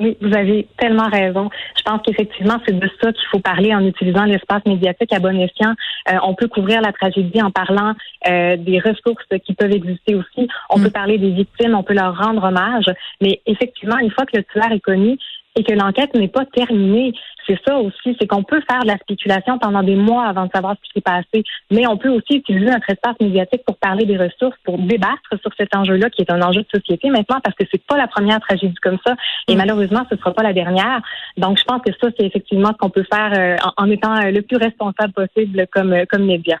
Oui, 0.00 0.16
vous 0.22 0.34
avez 0.34 0.66
tellement 0.78 1.08
raison. 1.08 1.50
Je 1.76 1.82
pense 1.82 2.00
qu'effectivement, 2.06 2.56
c'est 2.66 2.78
de 2.78 2.90
ça 3.02 3.12
qu'il 3.12 3.26
faut 3.30 3.38
parler 3.38 3.74
en 3.74 3.84
utilisant 3.84 4.24
l'espace 4.24 4.64
médiatique 4.64 5.12
à 5.12 5.18
bon 5.18 5.38
escient. 5.38 5.74
Euh, 6.10 6.16
on 6.22 6.34
peut 6.34 6.48
couvrir 6.48 6.80
la 6.80 6.90
tragédie 6.92 7.42
en 7.42 7.50
parlant 7.50 7.92
euh, 8.26 8.56
des 8.56 8.80
ressources 8.80 9.26
qui 9.44 9.52
peuvent 9.52 9.72
exister 9.72 10.14
aussi. 10.14 10.48
On 10.70 10.78
mm. 10.78 10.84
peut 10.84 10.90
parler 10.90 11.18
des 11.18 11.30
victimes, 11.30 11.74
on 11.74 11.82
peut 11.82 11.92
leur 11.92 12.16
rendre 12.16 12.42
hommage. 12.44 12.86
Mais 13.20 13.42
effectivement, 13.44 13.98
une 13.98 14.10
fois 14.10 14.24
que 14.24 14.38
le 14.38 14.44
tueur 14.44 14.72
est 14.72 14.80
connu, 14.80 15.18
et 15.56 15.64
que 15.64 15.74
l'enquête 15.74 16.14
n'est 16.14 16.28
pas 16.28 16.44
terminée. 16.46 17.12
C'est 17.46 17.58
ça 17.66 17.76
aussi, 17.78 18.16
c'est 18.20 18.26
qu'on 18.26 18.44
peut 18.44 18.60
faire 18.70 18.82
de 18.82 18.86
la 18.86 18.98
spéculation 18.98 19.58
pendant 19.58 19.82
des 19.82 19.96
mois 19.96 20.24
avant 20.24 20.46
de 20.46 20.50
savoir 20.54 20.76
ce 20.76 20.80
qui 20.82 20.90
s'est 20.94 21.00
passé, 21.00 21.42
mais 21.70 21.86
on 21.86 21.96
peut 21.96 22.08
aussi 22.08 22.36
utiliser 22.36 22.70
notre 22.70 22.88
espace 22.88 23.16
médiatique 23.20 23.62
pour 23.66 23.76
parler 23.76 24.04
des 24.04 24.16
ressources, 24.16 24.56
pour 24.64 24.78
débattre 24.78 25.40
sur 25.40 25.50
cet 25.56 25.74
enjeu-là 25.74 26.10
qui 26.10 26.22
est 26.22 26.30
un 26.30 26.42
enjeu 26.42 26.62
de 26.62 26.68
société 26.72 27.10
maintenant 27.10 27.40
parce 27.42 27.56
que 27.56 27.64
c'est 27.70 27.84
pas 27.84 27.96
la 27.96 28.06
première 28.06 28.40
tragédie 28.40 28.74
comme 28.82 28.98
ça 29.04 29.14
et 29.48 29.54
mm. 29.54 29.58
malheureusement 29.58 30.06
ce 30.10 30.16
sera 30.16 30.32
pas 30.32 30.42
la 30.42 30.52
dernière. 30.52 31.00
Donc 31.36 31.58
je 31.58 31.64
pense 31.64 31.82
que 31.82 31.92
ça 32.00 32.08
c'est 32.16 32.26
effectivement 32.26 32.68
ce 32.68 32.78
qu'on 32.78 32.90
peut 32.90 33.06
faire 33.12 33.32
euh, 33.36 33.56
en, 33.76 33.90
étant 33.90 34.16
euh, 34.16 34.30
le 34.30 34.42
plus 34.42 34.56
responsable 34.56 35.12
possible 35.12 35.66
comme 35.72 35.92
euh, 35.92 36.04
comme 36.08 36.24
média. 36.24 36.58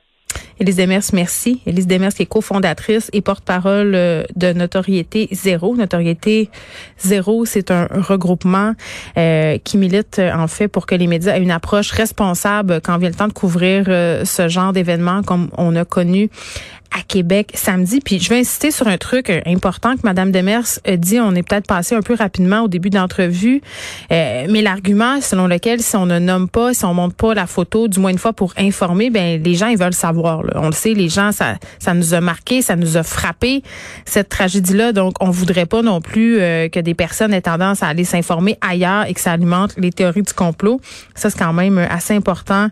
Élise 0.60 0.76
Demers, 0.76 1.02
merci. 1.14 1.62
Élise 1.64 1.86
Demers 1.86 2.12
qui 2.12 2.24
est 2.24 2.26
cofondatrice 2.26 3.08
et 3.14 3.22
porte-parole 3.22 3.94
euh, 3.94 4.24
de 4.36 4.52
Notoriété 4.52 5.26
Zéro. 5.32 5.74
Notoriété 5.74 6.50
Zéro, 6.98 7.46
c'est 7.46 7.70
un 7.70 7.88
regroupement 7.90 8.74
euh, 9.16 9.56
qui 9.64 9.78
milite 9.78 10.18
euh, 10.18 10.30
en 10.34 10.48
fait 10.48 10.68
pour 10.68 10.84
que 10.84 10.94
les 10.94 11.06
médias 11.06 11.34
aient 11.34 11.42
une 11.42 11.50
approche 11.50 11.92
responsable 11.92 12.82
quand 12.82 12.98
vient 12.98 13.08
le 13.08 13.14
temps 13.14 13.28
de 13.28 13.32
couvrir 13.32 13.86
ce 13.86 14.48
genre 14.48 14.74
d'événements 14.74 15.22
comme 15.22 15.48
on 15.56 15.74
a 15.76 15.86
connu 15.86 16.28
à 16.90 17.02
Québec 17.02 17.52
samedi. 17.54 18.00
Puis 18.00 18.18
je 18.18 18.28
vais 18.28 18.40
insister 18.40 18.70
sur 18.70 18.88
un 18.88 18.98
truc 18.98 19.30
euh, 19.30 19.40
important 19.46 19.94
que 19.96 20.00
Mme 20.04 20.32
Demers 20.32 20.78
a 20.84 20.96
dit. 20.96 21.20
On 21.20 21.34
est 21.34 21.42
peut-être 21.42 21.66
passé 21.66 21.94
un 21.94 22.02
peu 22.02 22.14
rapidement 22.14 22.62
au 22.62 22.68
début 22.68 22.90
de 22.90 22.96
l'entrevue, 22.96 23.62
euh, 24.12 24.46
mais 24.50 24.62
l'argument 24.62 25.20
selon 25.20 25.46
lequel 25.46 25.80
si 25.80 25.96
on 25.96 26.06
ne 26.06 26.18
nomme 26.18 26.48
pas, 26.48 26.74
si 26.74 26.84
on 26.84 26.94
montre 26.94 27.14
pas 27.14 27.34
la 27.34 27.46
photo, 27.46 27.88
du 27.88 28.00
moins 28.00 28.10
une 28.10 28.18
fois 28.18 28.32
pour 28.32 28.52
informer, 28.56 29.10
ben 29.10 29.42
les 29.42 29.54
gens 29.54 29.68
ils 29.68 29.78
veulent 29.78 29.94
savoir. 29.94 30.42
Là. 30.42 30.49
On 30.54 30.66
le 30.66 30.72
sait, 30.72 30.94
les 30.94 31.08
gens 31.08 31.32
ça 31.32 31.56
ça 31.78 31.94
nous 31.94 32.14
a 32.14 32.20
marqué, 32.20 32.62
ça 32.62 32.76
nous 32.76 32.96
a 32.96 33.02
frappé 33.02 33.62
cette 34.04 34.28
tragédie-là. 34.28 34.92
Donc 34.92 35.14
on 35.20 35.30
voudrait 35.30 35.66
pas 35.66 35.82
non 35.82 36.00
plus 36.00 36.40
euh, 36.40 36.68
que 36.68 36.80
des 36.80 36.94
personnes 36.94 37.32
aient 37.32 37.42
tendance 37.42 37.82
à 37.82 37.88
aller 37.88 38.04
s'informer 38.04 38.58
ailleurs 38.60 39.06
et 39.06 39.14
que 39.14 39.20
ça 39.20 39.32
alimente 39.32 39.74
les 39.76 39.92
théories 39.92 40.22
du 40.22 40.32
complot. 40.32 40.80
Ça 41.14 41.30
c'est 41.30 41.38
quand 41.38 41.52
même 41.52 41.78
assez 41.78 42.14
important 42.14 42.68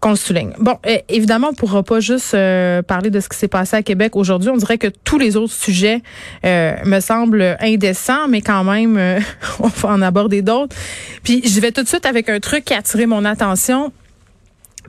qu'on 0.00 0.10
le 0.10 0.16
souligne. 0.16 0.52
Bon, 0.58 0.76
évidemment 1.08 1.48
on 1.50 1.54
pourra 1.54 1.82
pas 1.82 2.00
juste 2.00 2.36
parler 2.86 3.10
de 3.10 3.20
ce 3.20 3.28
qui 3.28 3.36
s'est 3.36 3.48
passé 3.48 3.76
à 3.76 3.82
Québec 3.82 4.16
aujourd'hui, 4.16 4.50
on 4.50 4.56
dirait 4.56 4.78
que 4.78 4.88
tous 5.04 5.18
les 5.18 5.36
autres 5.36 5.52
sujets 5.52 6.02
euh, 6.44 6.74
me 6.84 7.00
semblent 7.00 7.56
indécents, 7.60 8.28
mais 8.28 8.40
quand 8.40 8.64
même, 8.64 8.96
euh, 8.96 9.20
on 9.60 9.68
va 9.68 9.88
en 9.90 10.02
aborder 10.02 10.42
d'autres. 10.42 10.74
Puis 11.22 11.42
je 11.46 11.60
vais 11.60 11.72
tout 11.72 11.82
de 11.82 11.88
suite 11.88 12.06
avec 12.06 12.28
un 12.28 12.40
truc 12.40 12.64
qui 12.64 12.74
a 12.74 12.78
attiré 12.78 13.06
mon 13.06 13.24
attention. 13.24 13.92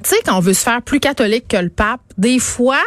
Tu 0.03 0.09
sais, 0.09 0.17
quand 0.25 0.37
on 0.37 0.41
veut 0.41 0.53
se 0.53 0.63
faire 0.63 0.81
plus 0.81 0.99
catholique 0.99 1.47
que 1.47 1.57
le 1.57 1.69
pape, 1.69 2.01
des 2.17 2.39
fois, 2.39 2.81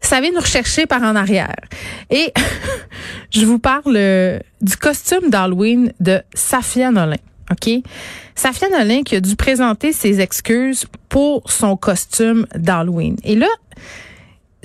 ça 0.00 0.20
vient 0.20 0.30
nous 0.32 0.40
rechercher 0.40 0.86
par 0.86 1.02
en 1.02 1.16
arrière. 1.16 1.56
Et 2.10 2.32
je 3.30 3.44
vous 3.44 3.58
parle 3.58 3.96
euh, 3.96 4.38
du 4.60 4.76
costume 4.76 5.30
d'Halloween 5.30 5.92
de 6.00 6.22
Safia 6.34 6.90
Nolin. 6.90 7.16
OK? 7.50 7.70
Safia 8.34 8.68
Nolin 8.68 9.02
qui 9.02 9.16
a 9.16 9.20
dû 9.20 9.36
présenter 9.36 9.92
ses 9.92 10.20
excuses 10.20 10.86
pour 11.08 11.50
son 11.50 11.76
costume 11.76 12.46
d'Halloween. 12.54 13.16
Et 13.24 13.34
là, 13.34 13.48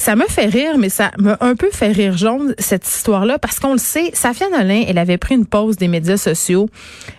ça 0.04 0.18
me 0.18 0.26
fait 0.28 0.48
rire, 0.48 0.78
mais 0.78 0.90
ça 0.90 1.12
m'a 1.18 1.38
un 1.40 1.56
peu 1.56 1.70
fait 1.72 1.94
rire 1.94 2.18
jaune, 2.18 2.54
cette 2.60 2.86
histoire-là, 2.86 3.40
parce 3.40 3.62
qu'on 3.62 3.72
le 3.72 3.78
sait, 3.78 4.12
Safia 4.14 4.50
Nolin, 4.50 4.84
elle 4.86 4.98
avait 4.98 5.18
pris 5.18 5.34
une 5.34 5.46
pause 5.46 5.78
des 5.78 5.88
médias 5.88 6.18
sociaux 6.18 6.68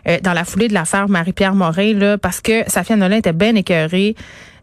euh, 0.07 0.19
dans 0.23 0.35
la 0.35 0.45
foulée 0.45 0.69
de 0.69 0.75
l'affaire 0.75 1.09
Marie-Pierre 1.09 1.55
Morin, 1.55 1.95
là, 1.95 2.19
parce 2.19 2.43
que 2.43 2.63
Safia 2.67 2.97
Nolin 2.97 3.17
était 3.17 3.33
bien 3.33 3.55
écœurée 3.55 4.15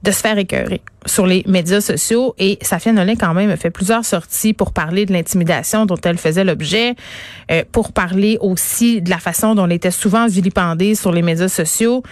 de 0.03 0.11
se 0.11 0.19
faire 0.19 0.37
écœurer 0.37 0.81
sur 1.07 1.25
les 1.25 1.43
médias 1.47 1.81
sociaux. 1.81 2.35
Et 2.37 2.59
Safia 2.61 2.91
Nolin, 2.91 3.15
quand 3.15 3.33
même, 3.33 3.49
a 3.49 3.57
fait 3.57 3.71
plusieurs 3.71 4.05
sorties 4.05 4.53
pour 4.53 4.71
parler 4.71 5.07
de 5.07 5.13
l'intimidation 5.13 5.87
dont 5.87 5.99
elle 6.03 6.19
faisait 6.19 6.43
l'objet, 6.43 6.93
euh, 7.49 7.63
pour 7.71 7.91
parler 7.91 8.37
aussi 8.39 9.01
de 9.01 9.09
la 9.09 9.17
façon 9.17 9.55
dont 9.55 9.65
elle 9.65 9.71
était 9.71 9.89
souvent 9.89 10.27
vilipendée 10.27 10.93
sur 10.93 11.11
les 11.11 11.23
médias 11.23 11.49
sociaux. 11.49 12.03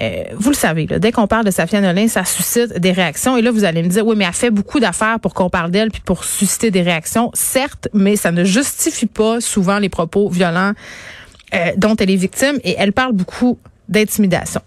Euh, 0.00 0.24
vous 0.34 0.50
le 0.50 0.56
savez, 0.56 0.86
là, 0.86 0.98
dès 0.98 1.12
qu'on 1.12 1.26
parle 1.26 1.44
de 1.44 1.50
Safia 1.50 1.80
Nolin, 1.80 2.08
ça 2.08 2.24
suscite 2.24 2.78
des 2.78 2.92
réactions. 2.92 3.36
Et 3.36 3.42
là, 3.42 3.50
vous 3.50 3.64
allez 3.64 3.82
me 3.82 3.88
dire, 3.88 4.06
oui, 4.06 4.16
mais 4.16 4.24
elle 4.24 4.32
fait 4.32 4.50
beaucoup 4.50 4.80
d'affaires 4.80 5.20
pour 5.20 5.34
qu'on 5.34 5.50
parle 5.50 5.70
d'elle 5.70 5.90
puis 5.90 6.00
pour 6.00 6.24
susciter 6.24 6.70
des 6.70 6.82
réactions. 6.82 7.30
Certes, 7.34 7.88
mais 7.92 8.16
ça 8.16 8.32
ne 8.32 8.44
justifie 8.44 9.06
pas 9.06 9.40
souvent 9.40 9.78
les 9.78 9.88
propos 9.88 10.28
violents 10.28 10.72
euh, 11.54 11.70
dont 11.76 11.96
elle 11.96 12.10
est 12.10 12.16
victime. 12.16 12.58
Et 12.64 12.76
elle 12.78 12.92
parle 12.92 13.12
beaucoup 13.12 13.58
d'intimidation. 13.88 14.60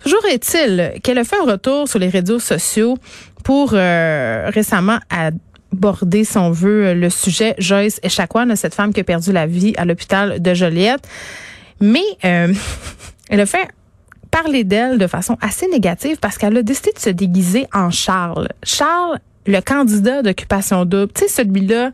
Toujours 0.00 0.24
est-il 0.30 0.92
qu'elle 1.02 1.18
a 1.18 1.24
fait 1.24 1.36
un 1.36 1.50
retour 1.50 1.88
sur 1.88 1.98
les 1.98 2.08
réseaux 2.08 2.38
sociaux 2.38 2.96
pour 3.42 3.70
euh, 3.72 4.50
récemment 4.52 4.98
aborder, 5.10 6.24
si 6.24 6.38
on 6.38 6.50
veut, 6.50 6.94
le 6.94 7.10
sujet 7.10 7.54
Joyce 7.58 7.98
Echaquan, 8.02 8.54
cette 8.54 8.74
femme 8.74 8.92
qui 8.92 9.00
a 9.00 9.04
perdu 9.04 9.32
la 9.32 9.46
vie 9.46 9.74
à 9.76 9.84
l'hôpital 9.84 10.40
de 10.40 10.54
Joliette. 10.54 11.06
Mais 11.80 12.04
elle 12.22 13.40
a 13.40 13.46
fait 13.46 13.68
parler 14.30 14.64
d'elle 14.64 14.98
de 14.98 15.06
façon 15.06 15.36
assez 15.40 15.66
négative 15.68 16.18
parce 16.20 16.38
qu'elle 16.38 16.56
a 16.56 16.62
décidé 16.62 16.92
de 16.92 16.98
se 16.98 17.10
déguiser 17.10 17.66
en 17.72 17.90
Charles. 17.90 18.48
Charles, 18.62 19.18
le 19.46 19.60
candidat 19.60 20.22
d'occupation 20.22 20.84
double, 20.84 21.12
tu 21.12 21.22
sais, 21.22 21.28
celui-là 21.28 21.90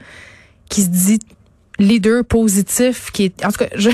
qui 0.68 0.82
se 0.82 0.88
dit 0.88 1.20
leader 1.78 2.24
positif, 2.24 3.10
qui 3.12 3.24
est, 3.24 3.44
en 3.44 3.50
tout 3.50 3.58
cas, 3.58 3.68
je, 3.74 3.90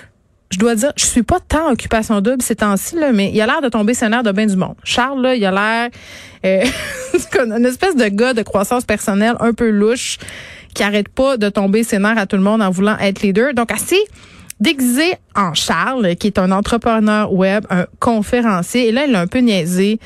je 0.50 0.58
dois 0.58 0.74
dire, 0.74 0.92
je 0.96 1.04
suis 1.04 1.22
pas 1.22 1.40
tant 1.40 1.70
occupation 1.70 2.20
double 2.20 2.42
ces 2.42 2.56
temps-ci, 2.56 2.96
là, 2.96 3.12
mais 3.12 3.30
il 3.32 3.40
a 3.40 3.46
l'air 3.46 3.60
de 3.60 3.68
tomber 3.68 3.94
scénaire 3.94 4.22
de 4.22 4.32
bien 4.32 4.46
du 4.46 4.56
monde. 4.56 4.76
Charles, 4.84 5.20
là, 5.22 5.34
il 5.34 5.44
a 5.44 5.50
l'air 5.50 5.90
euh, 6.44 6.64
une 7.56 7.66
espèce 7.66 7.96
de 7.96 8.08
gars 8.08 8.34
de 8.34 8.42
croissance 8.42 8.84
personnelle 8.84 9.36
un 9.40 9.52
peu 9.52 9.70
louche 9.70 10.18
qui 10.74 10.82
arrête 10.82 11.08
pas 11.08 11.36
de 11.36 11.48
tomber 11.48 11.84
scénaire 11.84 12.18
à 12.18 12.26
tout 12.26 12.36
le 12.36 12.42
monde 12.42 12.60
en 12.60 12.70
voulant 12.70 12.98
être 12.98 13.22
leader. 13.22 13.54
Donc, 13.54 13.70
assez 13.70 13.98
déguisé 14.60 15.14
en 15.34 15.54
Charles, 15.54 16.16
qui 16.16 16.28
est 16.28 16.38
un 16.38 16.52
entrepreneur 16.52 17.32
web, 17.32 17.64
un 17.70 17.86
conférencier. 18.00 18.88
Et 18.88 18.92
là, 18.92 19.06
il 19.06 19.14
a 19.14 19.20
un 19.20 19.26
peu 19.26 19.38
niaisé 19.38 19.98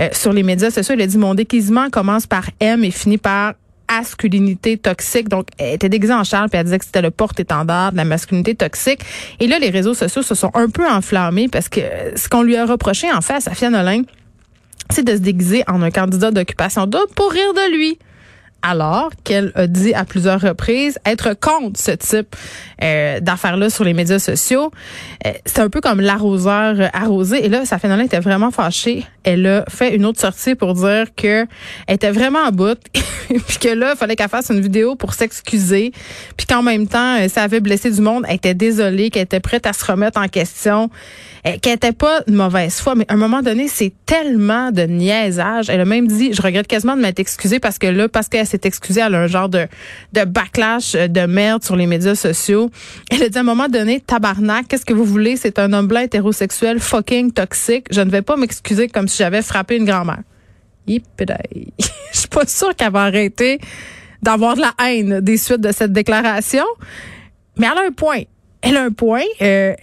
euh, 0.00 0.08
sur 0.12 0.32
les 0.32 0.42
médias 0.42 0.70
sociaux. 0.70 0.94
Il 0.96 1.02
a 1.02 1.06
dit, 1.06 1.18
mon 1.18 1.34
déguisement 1.34 1.90
commence 1.90 2.26
par 2.26 2.44
M 2.60 2.84
et 2.84 2.90
finit 2.90 3.18
par 3.18 3.54
masculinité 3.90 4.78
toxique. 4.78 5.28
Donc, 5.28 5.48
elle 5.58 5.74
était 5.74 5.88
déguisée 5.88 6.14
en 6.14 6.24
Charles, 6.24 6.48
puis 6.48 6.58
elle 6.58 6.64
disait 6.64 6.78
que 6.78 6.84
c'était 6.84 7.02
le 7.02 7.10
porte-étendard 7.10 7.92
de 7.92 7.96
la 7.96 8.04
masculinité 8.04 8.54
toxique. 8.54 9.00
Et 9.40 9.46
là, 9.46 9.58
les 9.58 9.70
réseaux 9.70 9.94
sociaux 9.94 10.22
se 10.22 10.34
sont 10.34 10.50
un 10.54 10.68
peu 10.68 10.88
enflammés 10.88 11.48
parce 11.48 11.68
que 11.68 11.80
ce 12.16 12.28
qu'on 12.28 12.42
lui 12.42 12.56
a 12.56 12.66
reproché, 12.66 13.12
en 13.12 13.20
fait, 13.20 13.34
à 13.34 13.40
Safia 13.40 13.70
Nolin, 13.70 14.02
c'est 14.90 15.04
de 15.04 15.12
se 15.12 15.20
déguiser 15.20 15.64
en 15.68 15.82
un 15.82 15.90
candidat 15.90 16.30
d'occupation 16.30 16.86
double 16.86 17.12
pour 17.14 17.30
rire 17.30 17.54
de 17.54 17.76
lui 17.76 17.98
alors 18.62 19.10
qu'elle 19.24 19.52
a 19.54 19.66
dit 19.66 19.94
à 19.94 20.04
plusieurs 20.04 20.40
reprises 20.40 20.98
être 21.06 21.34
contre 21.34 21.78
ce 21.78 21.92
type 21.92 22.34
euh, 22.82 23.20
d'affaires-là 23.20 23.70
sur 23.70 23.84
les 23.84 23.94
médias 23.94 24.18
sociaux. 24.18 24.70
Euh, 25.26 25.32
c'est 25.44 25.60
un 25.60 25.70
peu 25.70 25.80
comme 25.80 26.00
l'arroseur 26.00 26.90
arrosé. 26.92 27.44
Et 27.44 27.48
là, 27.48 27.64
sa 27.64 27.78
Nolin 27.84 28.04
était 28.04 28.20
vraiment 28.20 28.50
fâchée. 28.50 29.06
Elle 29.22 29.46
a 29.46 29.64
fait 29.68 29.94
une 29.94 30.04
autre 30.04 30.20
sortie 30.20 30.54
pour 30.54 30.74
dire 30.74 31.06
que 31.16 31.46
elle 31.86 31.94
était 31.94 32.10
vraiment 32.10 32.40
en 32.40 32.50
bout, 32.50 32.78
puis 32.92 33.58
que 33.60 33.68
là, 33.68 33.92
il 33.94 33.96
fallait 33.96 34.16
qu'elle 34.16 34.28
fasse 34.28 34.50
une 34.50 34.60
vidéo 34.60 34.96
pour 34.96 35.14
s'excuser, 35.14 35.92
puis 36.36 36.46
qu'en 36.46 36.62
même 36.62 36.88
temps, 36.88 37.18
euh, 37.18 37.28
ça 37.28 37.42
avait 37.42 37.60
blessé 37.60 37.90
du 37.90 38.00
monde. 38.00 38.24
Elle 38.28 38.36
était 38.36 38.54
désolée, 38.54 39.10
qu'elle 39.10 39.22
était 39.22 39.40
prête 39.40 39.66
à 39.66 39.72
se 39.72 39.84
remettre 39.84 40.20
en 40.20 40.28
question, 40.28 40.90
qu'elle 41.62 41.74
était 41.74 41.92
pas 41.92 42.22
de 42.26 42.34
mauvaise 42.34 42.80
foi. 42.80 42.94
Mais 42.94 43.04
à 43.08 43.14
un 43.14 43.16
moment 43.16 43.42
donné, 43.42 43.68
c'est 43.68 43.92
tellement 44.04 44.72
de 44.72 44.82
niaisage. 44.82 45.70
Elle 45.70 45.80
a 45.80 45.84
même 45.84 46.08
dit, 46.08 46.32
je 46.32 46.42
regrette 46.42 46.66
quasiment 46.66 46.96
de 46.96 47.02
m'être 47.02 47.20
excusée 47.20 47.60
parce 47.60 47.78
que 47.78 47.86
là, 47.86 48.08
parce 48.08 48.28
qu'elle 48.28 48.46
s'est 48.46 48.60
excusée, 48.64 49.00
elle 49.04 49.14
a 49.14 49.20
un 49.20 49.26
genre 49.26 49.48
de, 49.48 49.66
de 50.12 50.24
backlash 50.24 50.92
de 50.92 51.26
merde 51.26 51.62
sur 51.62 51.76
les 51.76 51.86
médias 51.86 52.14
sociaux. 52.14 52.70
Elle 53.10 53.22
a 53.22 53.28
dit 53.28 53.38
à 53.38 53.42
un 53.42 53.44
moment 53.44 53.68
donné, 53.68 54.00
tabarnak, 54.00 54.66
qu'est-ce 54.68 54.84
que 54.84 54.94
vous 54.94 55.04
voulez? 55.04 55.36
C'est 55.36 55.58
un 55.58 55.72
homme 55.72 55.86
blanc 55.86 56.00
hétérosexuel 56.00 56.80
fucking 56.80 57.32
toxique. 57.32 57.86
Je 57.90 58.00
ne 58.00 58.10
vais 58.10 58.22
pas 58.22 58.36
m'excuser 58.36 58.88
comme 58.88 59.06
si 59.06 59.18
j'avais 59.18 59.42
frappé 59.42 59.76
une 59.76 59.84
grand-mère. 59.84 60.22
Je 60.88 62.18
suis 62.18 62.28
pas 62.28 62.46
sûre 62.46 62.74
qu'elle 62.74 62.92
va 62.92 63.02
arrêter 63.02 63.58
d'avoir 64.22 64.56
de 64.56 64.62
la 64.62 64.74
haine 64.84 65.20
des 65.20 65.36
suites 65.36 65.60
de 65.60 65.72
cette 65.72 65.92
déclaration. 65.92 66.64
Mais 67.56 67.66
elle 67.70 67.78
a 67.78 67.86
un 67.86 67.92
point. 67.92 68.22
Elle 68.62 68.76
a 68.76 68.82
un 68.82 68.90
point. 68.90 69.22
Euh, 69.42 69.74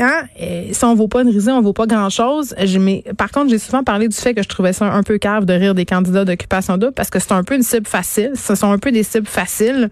hein, 0.00 0.24
si 0.72 0.84
on 0.84 0.94
vaut 0.94 1.08
pas 1.08 1.22
une 1.22 1.28
risée, 1.28 1.52
on 1.52 1.60
vaut 1.60 1.72
pas 1.72 1.86
grand-chose. 1.86 2.54
Par 3.16 3.30
contre, 3.30 3.50
j'ai 3.50 3.58
souvent 3.58 3.84
parlé 3.84 4.08
du 4.08 4.16
fait 4.16 4.34
que 4.34 4.42
je 4.42 4.48
trouvais 4.48 4.72
ça 4.72 4.86
un 4.92 5.02
peu 5.02 5.18
cave 5.18 5.44
de 5.44 5.52
rire 5.52 5.74
des 5.74 5.84
candidats 5.84 6.24
d'occupation 6.24 6.76
double 6.76 6.92
parce 6.92 7.10
que 7.10 7.18
c'est 7.18 7.32
un 7.32 7.44
peu 7.44 7.54
une 7.54 7.62
cible 7.62 7.86
facile. 7.86 8.32
Ce 8.34 8.54
sont 8.54 8.70
un 8.70 8.78
peu 8.78 8.92
des 8.92 9.02
cibles 9.02 9.26
faciles. 9.26 9.90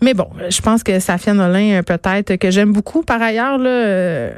Mais 0.00 0.14
bon, 0.14 0.28
je 0.48 0.60
pense 0.60 0.82
que 0.82 1.00
Safia 1.00 1.34
Nolin, 1.34 1.78
euh, 1.78 1.82
peut-être, 1.82 2.36
que 2.36 2.50
j'aime 2.50 2.72
beaucoup 2.72 3.02
par 3.02 3.20
ailleurs, 3.20 3.58
là, 3.58 3.70
euh, 3.70 4.32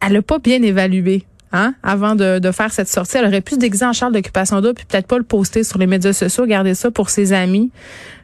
elle 0.00 0.16
a 0.16 0.22
pas 0.22 0.38
bien 0.38 0.62
évalué 0.62 1.24
Hein, 1.52 1.74
avant 1.82 2.14
de, 2.14 2.50
faire 2.52 2.72
cette 2.72 2.88
sortie. 2.88 3.16
Elle 3.16 3.26
aurait 3.26 3.40
pu 3.40 3.54
se 3.54 3.58
déguiser 3.58 3.84
en 3.84 3.92
Charles 3.92 4.12
d'occupation 4.12 4.60
d'eau 4.60 4.72
puis 4.72 4.84
peut-être 4.84 5.08
pas 5.08 5.18
le 5.18 5.24
poster 5.24 5.64
sur 5.64 5.78
les 5.78 5.88
médias 5.88 6.12
sociaux, 6.12 6.46
garder 6.46 6.76
ça 6.76 6.92
pour 6.92 7.10
ses 7.10 7.32
amis, 7.32 7.72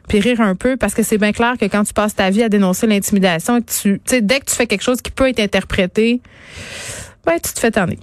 puis 0.07 0.21
rire 0.21 0.39
un 0.39 0.55
peu 0.55 0.77
parce 0.77 0.93
que 0.93 1.03
c'est 1.03 1.17
bien 1.17 1.33
clair 1.33 1.55
que 1.59 1.65
quand 1.65 1.83
tu 1.83 1.93
passes 1.93 2.15
ta 2.15 2.29
vie 2.29 2.41
à 2.41 2.47
dénoncer 2.47 2.87
l'intimidation, 2.87 3.59
tu 3.61 3.99
dès 4.21 4.39
que 4.39 4.45
tu 4.45 4.55
fais 4.55 4.65
quelque 4.65 4.81
chose 4.81 5.01
qui 5.01 5.11
peut 5.11 5.27
être 5.27 5.41
interprété, 5.41 6.21
ben 7.25 7.37
tu 7.43 7.51
te 7.51 7.59
fais 7.59 7.71
tanner. 7.71 7.99